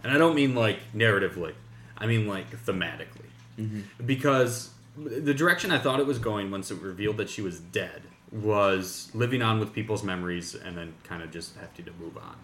[0.03, 1.53] and I don't mean like narratively,
[1.99, 3.81] I mean like thematically, mm-hmm.
[4.07, 8.03] because the direction I thought it was going once it revealed that she was dead
[8.31, 12.37] was living on with people's memories and then kind of just having to move on.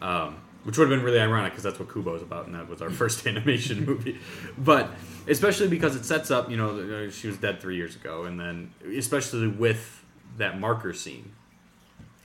[0.00, 2.68] Um, which would have been really ironic because that's what Kubo is about, and that
[2.68, 4.18] was our first animation movie.
[4.56, 4.90] But
[5.26, 8.38] especially because it sets up, you know, uh, she was dead three years ago, and
[8.38, 10.04] then especially with
[10.36, 11.32] that marker scene.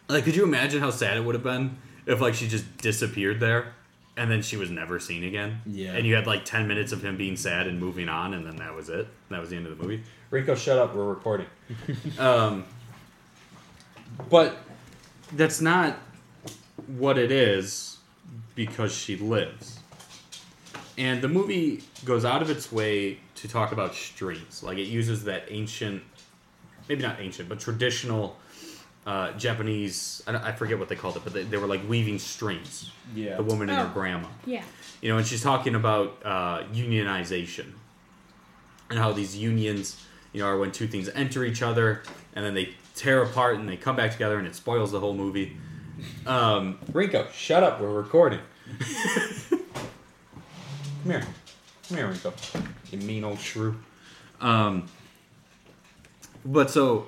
[0.10, 3.40] Like, could you imagine how sad it would have been if like she just disappeared
[3.40, 3.74] there,
[4.16, 5.62] and then she was never seen again?
[5.66, 5.94] Yeah.
[5.94, 8.58] And you had like ten minutes of him being sad and moving on, and then
[8.58, 9.08] that was it.
[9.30, 10.04] That was the end of the movie.
[10.30, 10.96] Rico, shut up.
[10.96, 11.48] We're recording.
[12.20, 12.66] um,
[14.30, 14.58] but
[15.34, 15.98] that's not
[16.88, 17.98] what it is
[18.56, 19.80] because she lives.
[20.98, 24.62] And the movie goes out of its way to talk about strings.
[24.62, 26.04] Like it uses that ancient,
[26.88, 28.38] maybe not ancient, but traditional
[29.06, 30.24] uh, Japanese.
[30.28, 32.92] I, I forget what they called it, but they, they were like weaving strings.
[33.16, 33.36] Yeah.
[33.38, 33.94] The woman and her Oh.
[33.94, 34.28] grandma.
[34.46, 34.64] Yeah.
[35.02, 37.74] You know, and she's talking about uh, unionization.
[38.90, 40.00] and how these unions,
[40.34, 42.04] you know, are when two things enter each other
[42.36, 45.14] and then they tear apart and they come back together and it spoils the whole
[45.16, 45.58] movie.
[46.28, 47.82] Um, Rinko, shut up.
[47.82, 48.40] We're recording.
[49.50, 49.60] come
[51.06, 51.24] here.
[51.88, 52.34] Come here, Rinko.
[52.92, 53.76] You mean old shrew.
[54.42, 54.88] Um,
[56.46, 57.08] but so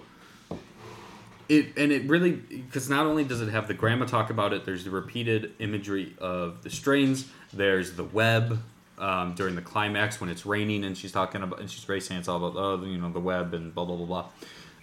[1.49, 4.65] it and it really because not only does it have the grandma talk about it
[4.65, 8.59] there's the repeated imagery of the strains there's the web
[8.97, 12.27] um, during the climax when it's raining and she's talking about and she's racing it's
[12.27, 14.29] all about oh you know the web and blah blah blah blah.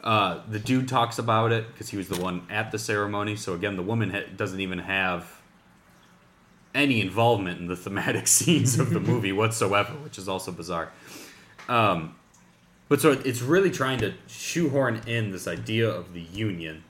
[0.02, 3.36] Uh, the dude talks about it because he was the one at the ceremony.
[3.36, 5.40] So again the woman ha- doesn't even have
[6.74, 10.92] any involvement in the thematic scenes of the movie whatsoever which is also bizarre.
[11.68, 12.16] Um,
[12.92, 16.84] but so it's really trying to shoehorn in this idea of the union.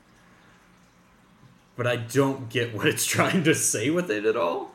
[1.76, 4.72] But I don't get what it's trying to say with it at all.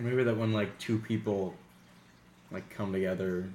[0.00, 1.54] Maybe that when like two people
[2.50, 3.48] like come together,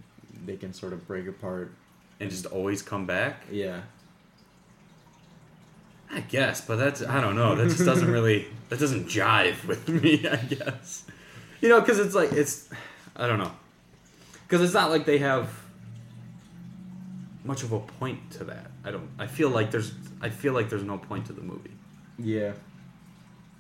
[0.45, 1.73] they can sort of break apart.
[2.21, 3.41] And just always come back?
[3.51, 3.81] Yeah.
[6.09, 7.53] I guess, but that's, I don't know.
[7.53, 11.03] That just doesn't really, that doesn't jive with me, I guess.
[11.59, 12.69] You know, because it's like, it's,
[13.17, 13.51] I don't know.
[14.47, 15.60] Because it's not like they have
[17.43, 18.71] much of a point to that.
[18.83, 21.71] I don't, I feel like there's, I feel like there's no point to the movie.
[22.19, 22.53] Yeah.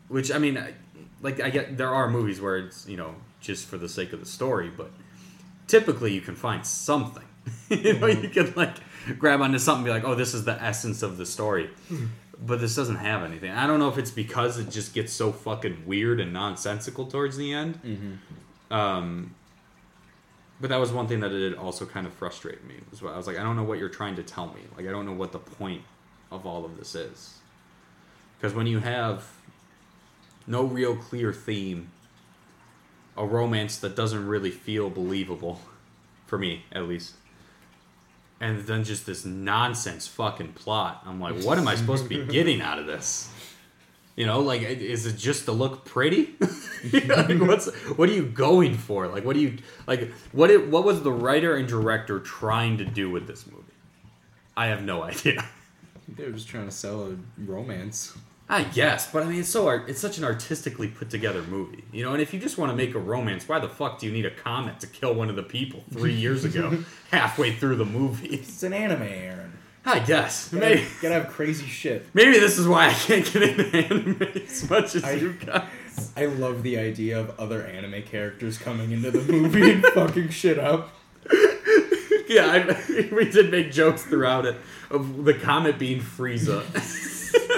[0.07, 0.73] Which I mean, I-
[1.21, 4.19] like I get there are movies where it's you know just for the sake of
[4.19, 4.91] the story, but
[5.67, 7.23] typically you can find something.
[7.69, 8.75] you know, you can like
[9.19, 11.69] grab onto something, and be like, oh, this is the essence of the story.
[12.43, 13.51] But this doesn't have anything.
[13.51, 17.37] I don't know if it's because it just gets so fucking weird and nonsensical towards
[17.37, 17.79] the end.
[17.83, 18.73] Mm-hmm.
[18.73, 19.35] Um,
[20.61, 22.75] but that was one thing that it also kind of frustrated me.
[22.91, 24.61] Was I was like, I don't know what you're trying to tell me.
[24.77, 25.81] Like, I don't know what the point
[26.31, 27.39] of all of this is.
[28.37, 29.27] Because when you have
[30.45, 31.89] no real clear theme,
[33.17, 35.59] a romance that doesn't really feel believable,
[36.27, 37.15] for me at least,
[38.39, 42.25] and then just this nonsense fucking plot, I'm like, what am I supposed to be
[42.31, 43.29] getting out of this?
[44.21, 46.35] You know, like, is it just to look pretty?
[46.93, 49.07] like, what's what are you going for?
[49.07, 49.57] Like, what do you
[49.87, 50.13] like?
[50.31, 53.63] What it, what was the writer and director trying to do with this movie?
[54.55, 55.43] I have no idea.
[56.07, 58.15] They were just trying to sell a romance.
[58.47, 59.89] I guess, but I mean, it's so art.
[59.89, 62.13] It's such an artistically put together movie, you know.
[62.13, 64.27] And if you just want to make a romance, why the fuck do you need
[64.27, 68.27] a comet to kill one of the people three years ago, halfway through the movie?
[68.27, 69.50] It's an anime, Arron.
[69.83, 72.05] I guess Gotta, maybe gotta have crazy shit.
[72.13, 75.63] maybe this is why I can't get into anime as much as I- you guys.
[76.15, 80.57] I love the idea of other anime characters coming into the movie and fucking shit
[80.59, 80.91] up.
[82.29, 84.55] Yeah, I, we did make jokes throughout it
[84.89, 86.63] of the comet being Frieza,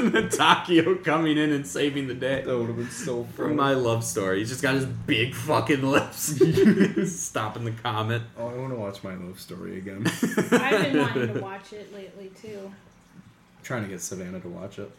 [0.06, 2.42] and then Takeo coming in and saving the day.
[2.44, 5.82] That would have been so From my love story, he's just got his big fucking
[5.82, 6.36] lips,
[7.20, 8.22] stopping the comet.
[8.38, 10.06] Oh, I want to watch my love story again.
[10.52, 12.72] I've been wanting to watch it lately too.
[13.63, 14.92] trying to get Savannah to watch it.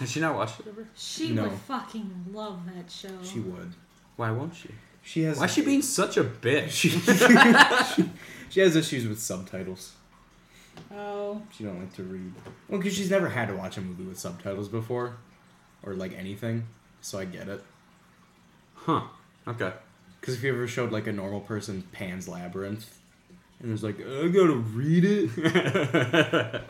[0.00, 0.86] Has she not watched it ever?
[0.96, 1.44] She No.
[1.44, 3.08] would fucking love that show.
[3.22, 3.72] She would.
[4.16, 4.70] Why won't she?
[5.02, 5.38] She has.
[5.38, 6.70] Why is she being such a bitch?
[6.70, 8.10] She, she,
[8.50, 9.92] she has issues with subtitles.
[10.92, 12.32] Oh, She don't like to read.
[12.68, 15.16] Well, because she's never had to watch a movie with subtitles before,
[15.82, 16.66] or like anything.
[17.00, 17.62] So I get it.
[18.74, 19.02] Huh.
[19.48, 19.72] Okay.
[20.20, 22.98] Because if you ever showed like a normal person Pan's Labyrinth,
[23.60, 25.30] and it's like I gotta read it.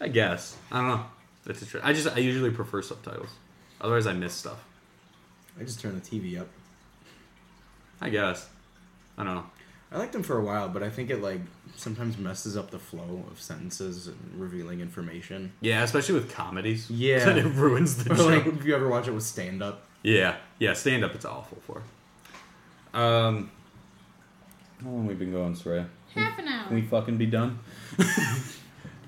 [0.00, 0.56] I guess.
[0.70, 1.04] I don't know.
[1.44, 3.30] That's a tr- I just I usually prefer subtitles.
[3.80, 4.62] Otherwise, I miss stuff.
[5.58, 6.48] I just turn the TV up.
[8.00, 8.48] I guess.
[9.18, 9.46] I don't know.
[9.92, 11.40] I liked them for a while, but I think it like
[11.80, 15.52] sometimes messes up the flow of sentences and revealing information.
[15.60, 16.88] Yeah, especially with comedies.
[16.90, 17.24] Yeah.
[17.24, 18.46] Then it ruins the Or joke.
[18.46, 19.82] like if you ever watch it with stand up.
[20.02, 21.14] Yeah, yeah, stand up.
[21.14, 21.82] It's awful for.
[22.98, 23.50] Um,
[24.82, 25.86] how long we been going, Sureyya?
[26.14, 26.66] half an hour.
[26.66, 27.58] Can we fucking be done?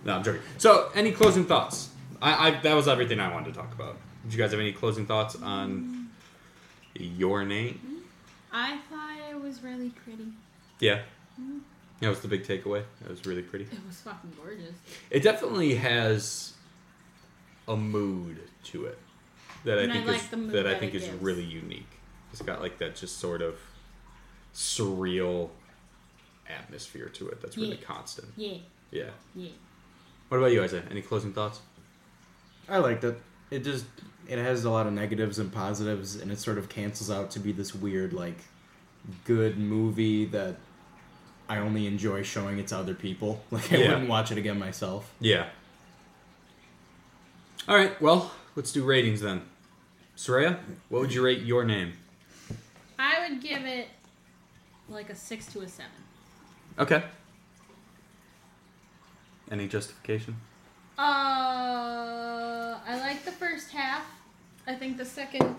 [0.04, 0.42] no, I'm joking.
[0.58, 1.88] So, any closing thoughts?
[2.20, 3.96] I, I that was everything I wanted to talk about.
[4.24, 6.10] Did you guys have any closing thoughts on
[6.94, 7.80] your name?
[8.52, 10.28] I thought it was really pretty.
[10.78, 11.00] Yeah,
[12.02, 12.82] that was the big takeaway.
[13.00, 13.64] That was really pretty.
[13.64, 14.74] It was fucking gorgeous.
[15.10, 16.52] It definitely has
[17.68, 18.98] a mood to it
[19.64, 21.22] that I And I think like is the mood that I think it is gives.
[21.22, 21.86] really unique.
[22.32, 23.56] It's got like that just sort of
[24.54, 25.50] surreal
[26.48, 27.86] atmosphere to it that's really Yeah.
[27.86, 28.28] constant.
[28.36, 28.58] Yeah,
[28.90, 29.10] Yeah.
[29.34, 29.50] yeah.
[30.28, 30.82] What about you, Isaiah?
[30.90, 31.60] Any closing thoughts?
[32.68, 33.20] I liked it.
[33.50, 33.86] It just
[34.28, 37.38] it has a lot of negatives and positives, and it sort of cancels out to
[37.40, 38.38] be this weird like
[39.24, 40.56] good movie that
[41.48, 43.42] I only enjoy showing it to other people.
[43.50, 43.88] Like I Yeah.
[43.90, 45.12] wouldn't watch it again myself.
[45.20, 45.48] Yeah.
[47.68, 48.00] All right.
[48.00, 49.42] Well, let's do ratings then.
[50.16, 51.94] Sureyya, what would you rate your name?
[52.98, 53.88] I would give it
[54.88, 55.90] like a six to a seven.
[56.78, 57.02] Okay.
[59.50, 60.36] Any justification?
[60.98, 61.02] Uh,
[62.86, 64.04] I like the first half.
[64.66, 65.56] I think the second,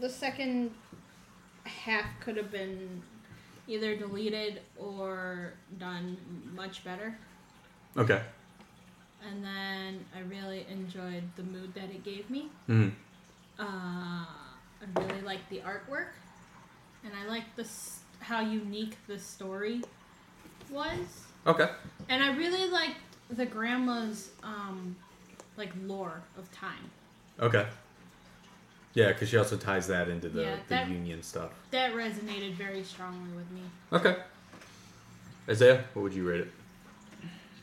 [0.00, 0.70] the second
[1.64, 3.02] half could have been
[3.68, 6.16] either deleted or done
[6.54, 7.16] much better.
[7.96, 8.20] Okay.
[9.28, 12.48] And then I really enjoyed the mood that it gave me.
[12.66, 12.88] hmm
[13.58, 16.08] Uh, I really liked the artwork,
[17.04, 19.82] and I liked this how unique the story
[20.70, 21.26] was.
[21.46, 21.68] Okay.
[22.08, 22.96] And I really liked
[23.30, 24.96] the grandma's um,
[25.56, 26.90] like lore of time.
[27.40, 27.66] Okay.
[28.94, 31.50] Yeah, because she also ties that into the, Yeah, the union stuff.
[31.70, 33.62] That resonated very strongly with me.
[33.92, 34.16] Okay.
[35.48, 36.48] Isaiah, what would you rate it?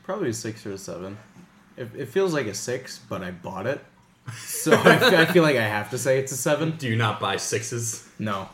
[0.04, 1.18] Probably a six or a seven.
[1.78, 3.80] It, it feels like a six, but I bought it,
[4.34, 6.76] so I, I feel like I have to say it's a seven.
[6.78, 8.08] Do you not buy sixes?
[8.18, 8.50] No,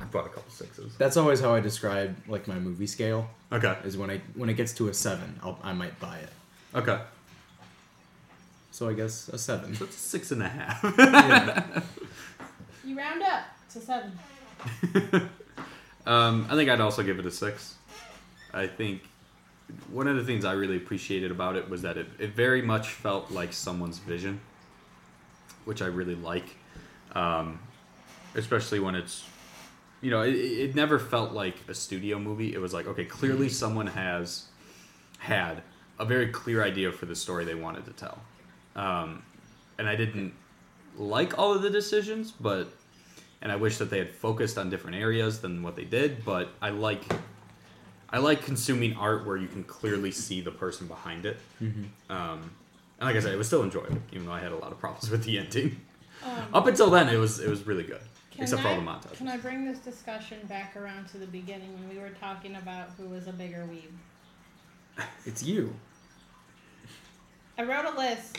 [0.00, 0.96] I bought a couple sixes.
[0.96, 3.28] that's always how I describe like my movie scale.
[3.52, 3.76] Okay.
[3.84, 6.30] Is when I when it gets to a seven, I'll, I might buy it.
[6.74, 6.98] Okay.
[8.76, 9.74] So I guess a seven.
[9.74, 10.84] So it's a six and a half.
[10.98, 11.80] Yeah.
[12.84, 14.12] You round up to seven.
[16.06, 17.76] um, I think I'd also give it a six.
[18.52, 19.00] I think
[19.90, 22.88] one of the things I really appreciated about it was that it, it very much
[22.88, 24.42] felt like someone's vision,
[25.64, 26.58] which I really like.
[27.14, 27.60] Um,
[28.34, 29.24] especially when it's,
[30.02, 32.52] you know, it, it never felt like a studio movie.
[32.52, 34.44] It was like, okay, clearly someone has
[35.16, 35.62] had
[35.98, 38.18] a very clear idea for the story they wanted to tell.
[38.76, 39.22] Um,
[39.78, 40.32] and I didn't
[40.96, 42.68] like all of the decisions, but
[43.42, 46.24] and I wish that they had focused on different areas than what they did.
[46.24, 47.02] But I like
[48.10, 51.38] I like consuming art where you can clearly see the person behind it.
[51.60, 52.50] Um,
[52.98, 54.78] and like I said, it was still enjoyable, even though I had a lot of
[54.78, 55.80] problems with the ending.
[56.24, 58.00] Um, Up until then, it was it was really good,
[58.30, 59.16] Can except for all the montages.
[59.18, 62.90] Can I bring this discussion back around to the beginning when we were talking about
[62.96, 65.04] who was a bigger weeb?
[65.26, 65.74] It's you.
[67.58, 68.38] I wrote a list.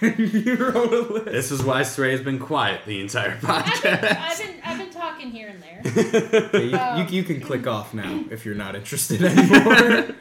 [0.44, 1.26] you wrote a list.
[1.26, 4.90] This is why Stray has been quiet the entire I've been, I've been, I've been
[4.90, 5.80] talking here and there.
[6.54, 10.14] Yeah, you, Um, you, you can click off now if you're not interested anymore.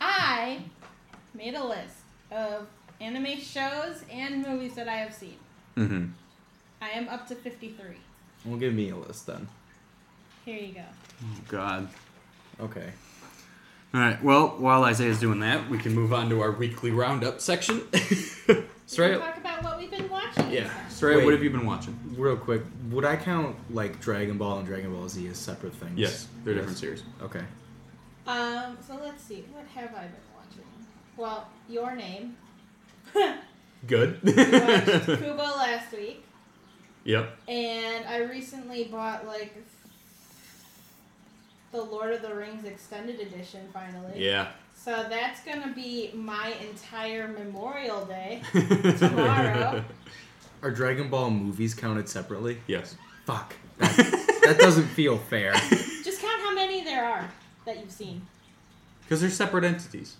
[0.00, 0.60] I
[1.34, 1.96] made a list
[2.30, 2.66] of
[3.00, 5.36] anime shows and movies that I have seen.
[5.74, 6.06] hmm
[6.80, 7.86] I am up to 53.
[8.44, 9.48] well, give me a list then.
[10.44, 10.82] Here you go.
[11.22, 11.88] Oh God.
[12.60, 12.90] Okay.
[13.94, 14.22] All right.
[14.22, 17.82] Well, while Isaiah's doing that, we can move on to our weekly roundup section.
[18.96, 20.50] We talk about what we've been watching.
[20.52, 20.70] Yeah.
[20.88, 21.24] Stray.
[21.24, 21.98] What have you been watching?
[22.16, 25.98] Real quick, would I count like Dragon Ball and Dragon Ball Z as separate things?
[25.98, 26.60] Yes, they're Yes.
[26.60, 27.02] different series.
[27.22, 27.40] Okay.
[28.26, 29.44] Um, so let's see.
[29.52, 30.64] What have I been watching?
[31.16, 32.36] Well, Your Name.
[33.86, 34.20] Good.
[34.22, 36.22] watched Kubo last week.
[37.04, 37.36] yep.
[37.48, 39.56] And I recently bought like
[41.74, 44.12] the Lord of the Rings extended edition finally.
[44.14, 44.48] Yeah.
[44.76, 48.42] So that's gonna be my entire Memorial Day
[48.98, 49.84] tomorrow.
[50.62, 52.58] Are Dragon Ball movies counted separately?
[52.68, 52.96] yes.
[53.26, 53.54] Fuck.
[53.78, 55.52] That, that doesn't feel fair.
[56.04, 57.28] Just count how many there are
[57.64, 58.20] that you've seen.
[59.02, 60.16] Because they're separate entities.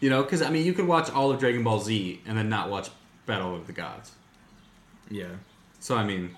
[0.00, 2.48] You know, because I mean, you could watch all of Dragon Ball Z and then
[2.48, 2.90] not watch
[3.26, 4.12] Battle of the Gods.
[5.08, 5.26] Yeah.
[5.78, 6.36] So I mean,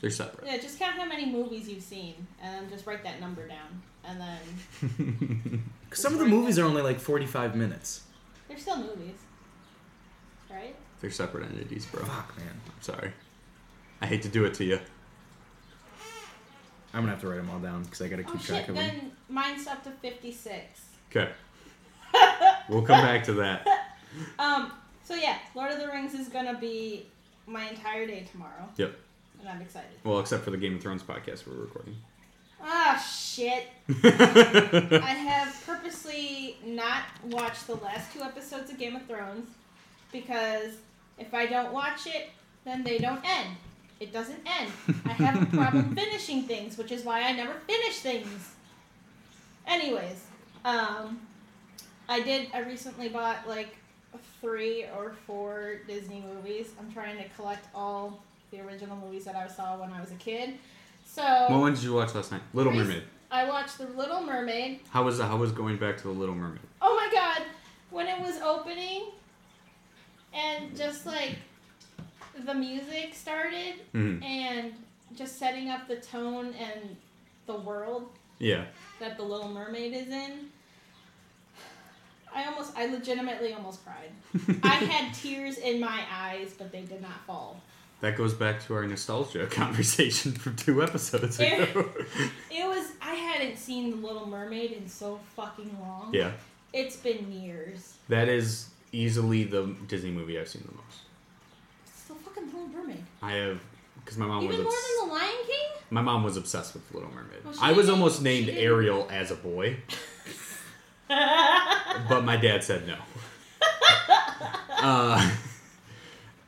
[0.00, 0.46] they're separate.
[0.46, 3.82] Yeah, just count how many movies you've seen, and then just write that number down,
[4.04, 8.02] and then 'Cause some of the movies are only like 45 minutes.
[8.48, 9.16] they're still movies,
[10.50, 10.74] right?
[11.00, 12.04] they're separate entities, bro.
[12.04, 12.48] Fuck, man.
[12.66, 13.12] I'm sorry.
[14.00, 14.80] I hate to do it to you.
[16.94, 18.48] I'm gonna have to write them all down because I gotta Oh keep shit!
[18.48, 18.84] track of them.
[18.86, 20.80] Then mine's up to fifty-six.
[21.10, 21.30] Okay.
[22.68, 23.66] We'll come back to that.
[24.38, 24.72] Um.
[25.04, 27.06] So yeah, Lord of the Rings is gonna be
[27.46, 28.94] my entire day tomorrow, Yep.
[29.40, 29.90] And I'm excited.
[30.04, 31.96] Well, except for the Game of Thrones podcast we're recording.
[32.62, 33.68] Ah shit!
[34.04, 39.48] I have purposely not watched the last two episodes of Game of Thrones
[40.10, 40.72] because
[41.18, 42.30] if I don't watch it,
[42.64, 43.56] then they don't end.
[44.00, 44.72] It doesn't end.
[45.04, 48.54] I have a problem finishing things, which is why I never finish things.
[49.66, 50.24] Anyways,
[50.64, 51.20] um,
[52.08, 52.48] I did.
[52.54, 53.76] I recently bought like
[54.40, 56.70] three or four Disney movies.
[56.78, 60.16] I'm trying to collect all the original movies that I saw when I was a
[60.16, 60.54] kid.
[61.04, 62.42] So What one did you watch last night?
[62.54, 63.02] Little Mermaid.
[63.30, 64.80] I watched The Little Mermaid.
[64.90, 66.60] How was how was going back to the Little Mermaid?
[66.80, 67.42] Oh my god,
[67.90, 69.06] when it was opening
[70.32, 71.36] and just like
[72.44, 74.72] the music started hmm and
[75.16, 76.96] just setting up the tone and
[77.46, 78.64] the world Yeah.
[79.00, 80.48] that the Little Mermaid is in.
[82.34, 84.10] I almost, I legitimately almost cried.
[84.62, 87.60] I had tears in my eyes, but they did not fall.
[88.00, 91.88] That goes back to our nostalgia conversation from two episodes ago.
[92.50, 96.10] It was, I hadn't seen The Little Mermaid in so fucking long.
[96.14, 96.32] yeah.
[96.72, 97.94] It's been years.
[98.08, 100.98] That is easily the Disney movie I've seen the most.
[101.86, 103.04] It's the fucking Little Mermaid.
[103.22, 103.60] I have
[104.04, 104.54] because my mom was.
[104.54, 105.82] Even was more obs- than The Lion King?
[105.90, 107.44] my mom was obsessed with The Little Mermaid.
[107.44, 109.78] Well, I was almost named Ariel as a boy,
[111.08, 112.96] but my dad said no.
[114.70, 115.30] uh,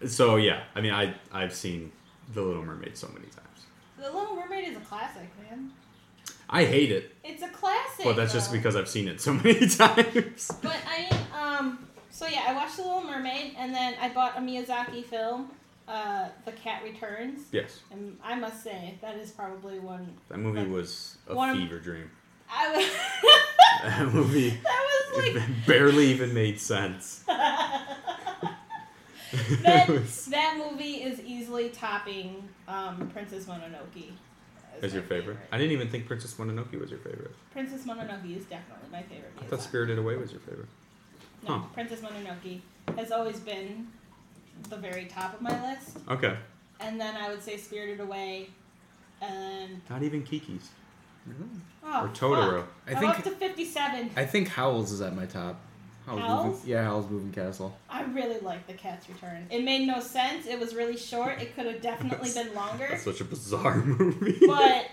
[0.06, 1.92] so yeah, I mean, I I've seen
[2.34, 3.66] The Little Mermaid so many times.
[3.98, 5.70] the Little Mermaid is a classic, man.
[6.48, 8.04] I hate it, It's a classic.
[8.04, 10.50] but that's just because I've seen it so many times.
[10.62, 14.36] But I mean, um, so yeah, I watched The Little Mermaid, and then I bought
[14.36, 15.50] a Miyazaki film,
[15.86, 20.14] uh, The Cat Returns, Yes, and I must say that is probably one.
[20.28, 22.10] that movie was a One of- fever dream.
[22.52, 22.86] I was.
[23.82, 27.24] That movie that was like barely even made sense.
[29.62, 29.86] that,
[30.30, 34.10] that movie is easily topping um, Princess Mononoke.
[34.78, 35.36] as Is your my favorite?
[35.52, 37.32] I didn't even think Princess Mononoke was your favorite.
[37.52, 39.32] Princess Mononoke is definitely my favorite.
[39.40, 40.68] I thought Spirited Away was your favorite.
[41.46, 41.66] No, Huh.
[41.74, 42.60] Princess Mononoke
[42.96, 43.86] has always been
[44.68, 46.36] the very top of my list, Okay.
[46.80, 48.50] and then I would say Spirited Away,
[49.22, 50.68] and Not even Kiki's
[51.84, 52.60] oh, or Totoro.
[52.60, 52.68] fuck.
[52.86, 54.10] I I'm think up to fifty-seven.
[54.16, 55.60] I think Howl's is at my top.
[56.18, 56.46] Howl's, Howl's?
[56.56, 57.76] Moving, yeah, Howl's Moving Castle.
[57.88, 59.46] I really like The Cat's Return.
[59.50, 60.46] It made no sense.
[60.46, 61.40] It was really short.
[61.40, 62.86] It could have definitely been longer.
[62.90, 64.46] That's such a bizarre movie.
[64.46, 64.86] but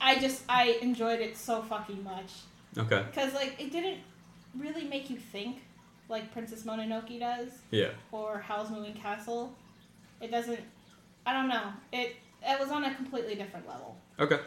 [0.00, 2.32] I just I enjoyed it so fucking much
[2.78, 3.04] okay.
[3.10, 3.98] because like it didn't
[4.58, 5.58] really make you think
[6.08, 7.90] like Princess Mononoke does Yeah.
[8.12, 9.54] or Howl's Moving Castle.
[10.20, 10.60] It doesn't.
[11.26, 11.72] I don't know.
[11.92, 13.96] It it was on a completely different level.
[14.18, 14.38] Okay.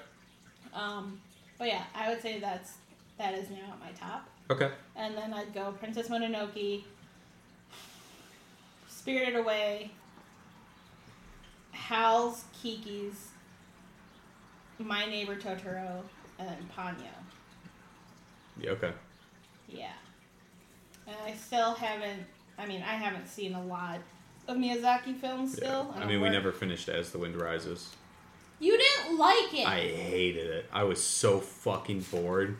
[0.74, 1.20] Um,
[1.58, 2.74] but yeah, I would say that's
[3.18, 4.70] that is now at my top, Okay.
[4.96, 6.84] and then I'd go Princess Mononoke,
[8.88, 9.92] Spirited Away,
[11.72, 13.30] Howl's Kiki's,
[14.80, 16.02] My Neighbor Totoro,
[16.40, 17.06] and Ponyo.
[18.60, 18.72] Yeah.
[18.72, 18.92] Okay.
[19.68, 19.92] Yeah.
[21.08, 22.24] And I still haven't.
[22.58, 24.00] I mean, I haven't seen a lot
[24.48, 25.88] of Miyazaki films still.
[25.90, 25.96] Yeah.
[25.96, 27.90] I don't mean, we never finished As the Wind Rises.
[28.60, 29.68] You didn't like it.
[29.68, 30.66] I hated it.
[30.72, 32.58] I was so fucking bored.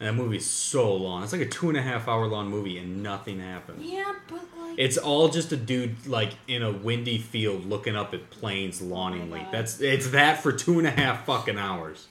[0.00, 1.22] And that movie's so long.
[1.22, 3.82] It's like a two and a half hour long movie and nothing happens.
[3.84, 4.78] yeah, but like.
[4.78, 9.40] It's all just a dude like in a windy field looking up at planes longingly.
[9.40, 9.52] God.
[9.52, 12.06] That's it's that for two and a half fucking hours.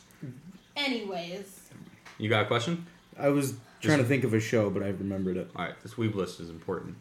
[0.76, 1.70] Anyways,
[2.18, 2.86] You got a question?
[3.18, 5.50] I was trying to think of a show, but I remembered it.
[5.56, 6.96] All right, this weeb list is important.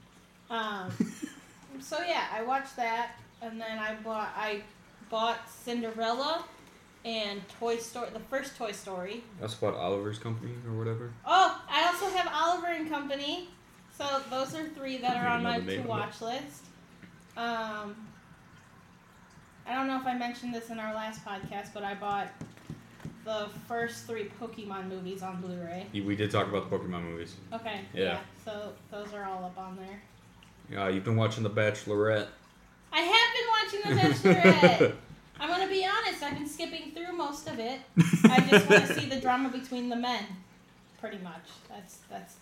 [0.51, 0.91] um,
[1.81, 3.13] so yeah, I watched that,
[3.43, 4.63] and then I bought I
[5.11, 6.45] bought Cinderella
[7.05, 9.23] and Toy Story, the first Toy Story.
[9.41, 11.11] That's about Oliver's Company or whatever.
[11.27, 13.49] Oh, I also have Oliver and Company.
[13.97, 16.65] So those are three that are on my to watch list.
[17.37, 17.97] Um,
[19.67, 22.29] I don't know if I mentioned this in our last podcast, but I bought
[23.25, 25.87] the first three Pokemon movies on Blu-ray.
[25.93, 27.35] We did talk about the Pokemon movies.
[27.53, 27.81] Okay.
[27.93, 28.21] Yeah.
[28.45, 30.03] So those are all up on there.
[30.71, 32.27] Yeah, you've been watching The Bachelorette.
[32.93, 34.95] I have been watching The Bachelorette.
[35.41, 36.23] I'm gonna be honest.
[36.23, 37.81] I've been skipping through most of it.
[38.25, 40.25] I just want to see the drama between the men.
[41.01, 41.47] Pretty much.
[41.69, 42.35] That's that's.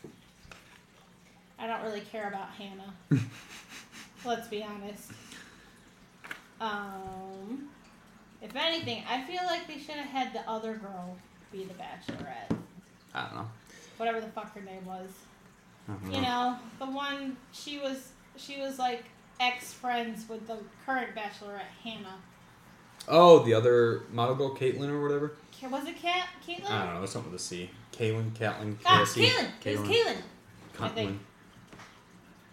[1.59, 2.95] I don't really care about Hannah.
[4.25, 5.13] Let's be honest.
[6.61, 7.69] Um,
[8.43, 11.17] if anything, I feel like they should have had the other girl
[11.53, 12.57] be the Bachelorette.
[13.15, 13.49] I don't know.
[13.99, 15.09] Whatever the fuck her name was.
[16.11, 19.05] You know, the one she was she was like
[19.39, 22.17] ex friends with the current Bachelorette Hannah.
[23.09, 25.33] Oh, the other model girl, Caitlin or whatever.
[25.71, 26.29] Was it Cat?
[26.47, 26.71] Caitlin?
[26.71, 27.03] I don't know.
[27.03, 27.71] It's something with a C.
[27.93, 29.27] Kaylin, Catlin, Ah, Cassie.
[29.27, 29.49] Caitlin.
[29.65, 30.17] It was Caitlin.
[30.81, 31.21] I think.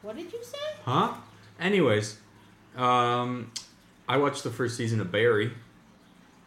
[0.02, 0.58] What did you say?
[0.86, 1.14] Huh?
[1.60, 2.18] Anyways,
[2.76, 3.52] um,
[4.08, 5.52] I watched the first season of Barry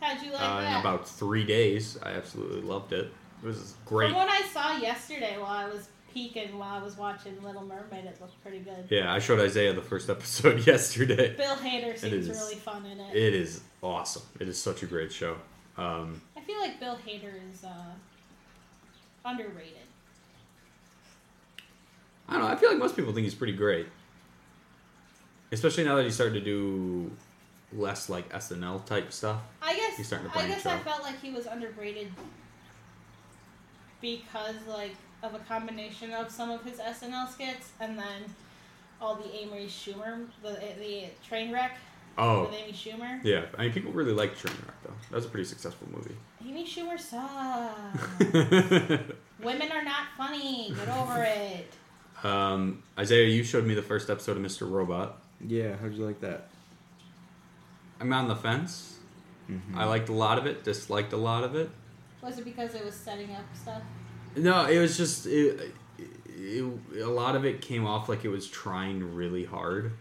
[0.00, 1.98] How'd you like uh, in about three days.
[2.02, 3.12] I absolutely loved it.
[3.42, 4.09] It was great.
[4.09, 8.06] From what I saw yesterday while I was peeking while I was watching Little Mermaid,
[8.06, 8.86] it looked pretty good.
[8.88, 11.36] Yeah, I showed Isaiah the first episode yesterday.
[11.36, 13.14] Bill Hader seems is- really fun in it.
[13.14, 14.22] It is awesome.
[14.40, 15.36] It is such a great show.
[15.76, 17.92] Um, I feel like Bill Hader is uh,
[19.26, 19.76] underrated.
[22.30, 22.48] I don't know.
[22.48, 23.86] I feel like most people think he's pretty great,
[25.52, 27.10] especially now that he's starting to do
[27.74, 29.42] less like SNL type stuff.
[29.60, 32.10] I guess He's starting to I guess I felt like he was underrated
[34.00, 34.92] because like
[35.22, 38.22] of a combination of some of his SNL skits and then
[39.00, 41.70] all the Amy Schumer the the Trainwreck
[42.18, 43.20] Oh, with Amy Schumer.
[43.24, 43.44] yeah.
[43.58, 44.94] I mean, people really like Trainwreck though.
[45.10, 46.16] That was a pretty successful movie.
[46.46, 48.14] Amy Schumer sucks.
[49.42, 50.72] Women are not funny.
[50.74, 51.70] Get over it.
[52.24, 54.70] um, Isaiah, you showed me the first episode of Mr.
[54.70, 55.20] Robot.
[55.46, 56.48] Yeah, how'd you like that?
[58.00, 58.96] I'm on the fence.
[59.50, 59.76] Mm-hmm.
[59.78, 60.64] I liked a lot of it.
[60.64, 61.68] Disliked a lot of it.
[62.22, 63.82] Was it because it was setting up stuff?
[64.37, 65.72] No, it was just it,
[66.28, 66.64] it,
[67.03, 69.93] a lot of it came off like it was trying really hard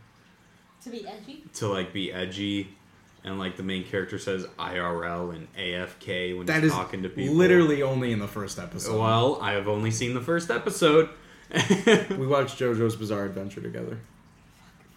[0.83, 1.43] To be edgy.
[1.55, 2.75] to like be edgy,
[3.23, 7.09] and like the main character says IRL and AFK when That he's is talking to
[7.09, 7.33] people.
[7.35, 8.99] literally only in the first episode.
[8.99, 11.09] Well, I have only seen the first episode.
[11.51, 13.99] we watched JoJo's Bizarre Adventure together,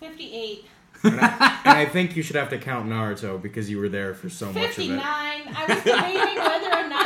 [0.01, 0.65] 58.
[1.05, 4.15] and I, and I think you should have to count Naruto because you were there
[4.15, 4.71] for so much of it.
[4.89, 4.99] 59.
[4.99, 5.47] it.
[5.55, 6.98] I was debating whether or not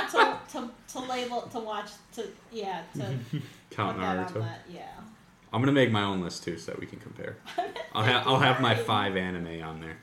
[0.53, 3.01] to, to, to label, to watch, to, yeah, to
[3.71, 4.41] Count put that on Naruto.
[4.41, 4.87] that, yeah.
[5.53, 7.37] I'm gonna make my own list too, so that we can compare.
[7.93, 9.99] I'll have I'll have my five anime on there.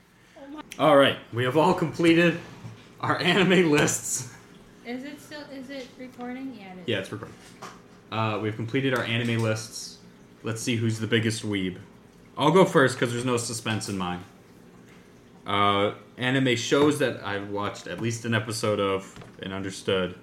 [0.77, 2.39] All right, we have all completed
[2.99, 4.31] our anime lists.
[4.85, 6.55] Is it still, is it recording?
[6.59, 6.87] Yeah, it is.
[6.87, 7.35] Yeah, it's recording.
[8.11, 9.97] Uh, we've completed our anime lists.
[10.43, 11.77] Let's see who's the biggest weeb.
[12.37, 14.23] I'll go first because there's no suspense in mine.
[15.45, 20.15] Uh, anime shows that I've watched at least an episode of and understood,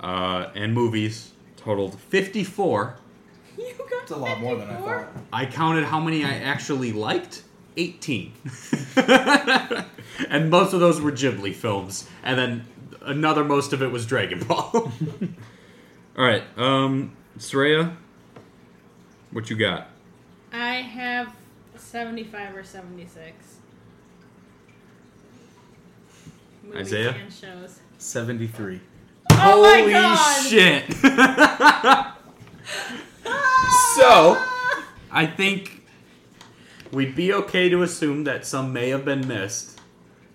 [0.00, 2.96] uh, and movies totaled 54.
[3.58, 4.98] You got It's a lot more than I 54?
[4.98, 5.08] thought.
[5.32, 7.42] I counted how many I actually liked
[7.76, 8.32] 18.
[10.28, 12.08] and most of those were Ghibli films.
[12.22, 12.64] And then
[13.02, 14.92] another most of it was Dragon Ball.
[16.18, 17.96] Alright, um, Sureyya,
[19.30, 19.88] what you got?
[20.52, 21.34] I have
[21.76, 23.32] 75 or 76.
[26.62, 27.14] Movies Isaiah?
[27.22, 27.80] and shows.
[27.98, 28.80] Seventy-three.
[29.38, 30.46] Oh my Holy God!
[30.46, 30.92] shit!
[33.96, 34.42] so,
[35.10, 35.82] I think
[36.92, 39.80] we'd be okay to assume that some may have been missed.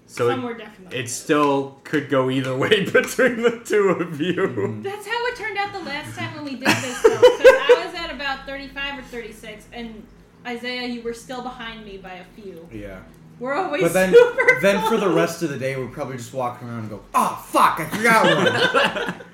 [0.08, 1.00] So Some it- were definitely.
[1.00, 4.34] It still could go either way between the two of you.
[4.36, 4.84] Mm.
[4.84, 7.20] That's how it turned out the last time when we did this, though.
[7.20, 10.04] Because I was at about 35 or 36, and
[10.46, 12.68] Isaiah, you were still behind me by a few.
[12.74, 13.00] Yeah.
[13.42, 16.32] We're always But then, super then for the rest of the day, we're probably just
[16.32, 19.16] walking around and go, "Oh fuck, I forgot one."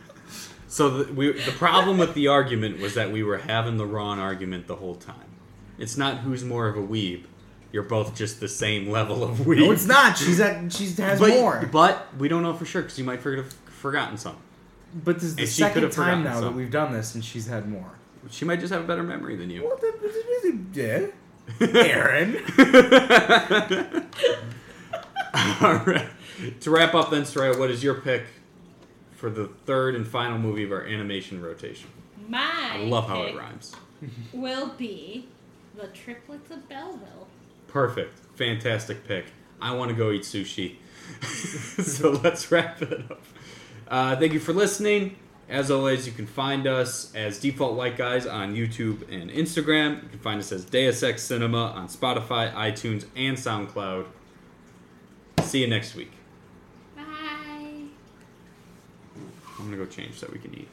[0.70, 4.20] So the, we, the problem with the argument was that we were having the wrong
[4.20, 5.16] argument the whole time.
[5.80, 7.24] It's not who's more of a weeb.
[7.72, 9.58] You're both just the same level of weeb.
[9.58, 10.18] no, it's not.
[10.20, 10.72] She's at.
[10.72, 11.68] She has but, more.
[11.72, 14.44] But we don't know for sure because you might forget have forgotten something.
[14.94, 17.16] But this is the And she could second time forgotten now that we've done this,
[17.16, 17.92] and she's had more.
[18.30, 19.64] She might just have a better memory than you.
[19.64, 20.60] What the?
[20.74, 21.08] Yeah.
[21.62, 22.38] Arron.
[25.62, 26.08] All right.
[26.62, 28.26] To wrap up, then, Sureyya, what is your pick
[29.16, 31.90] for the third and final movie of our animation rotation?
[32.28, 33.76] My I love how it pick rhymes.
[34.34, 35.28] will be
[35.76, 37.28] the triplets of Belleville.
[37.68, 38.14] Perfect.
[38.36, 39.26] Fantastic pick.
[39.62, 40.76] I want to go eat sushi.
[41.24, 43.24] so let's wrap it up.
[43.88, 45.16] Uh, thank you for listening.
[45.50, 50.04] As always, you can find us as Default White Guys on YouTube and Instagram.
[50.04, 54.08] You can find us as Deus Ex Cinema on Spotify, iTunes, and SoundCloud.
[55.44, 56.12] See you next week.
[56.98, 57.04] Bye.
[57.06, 57.90] I'm
[59.58, 60.68] going to go change so we can eat.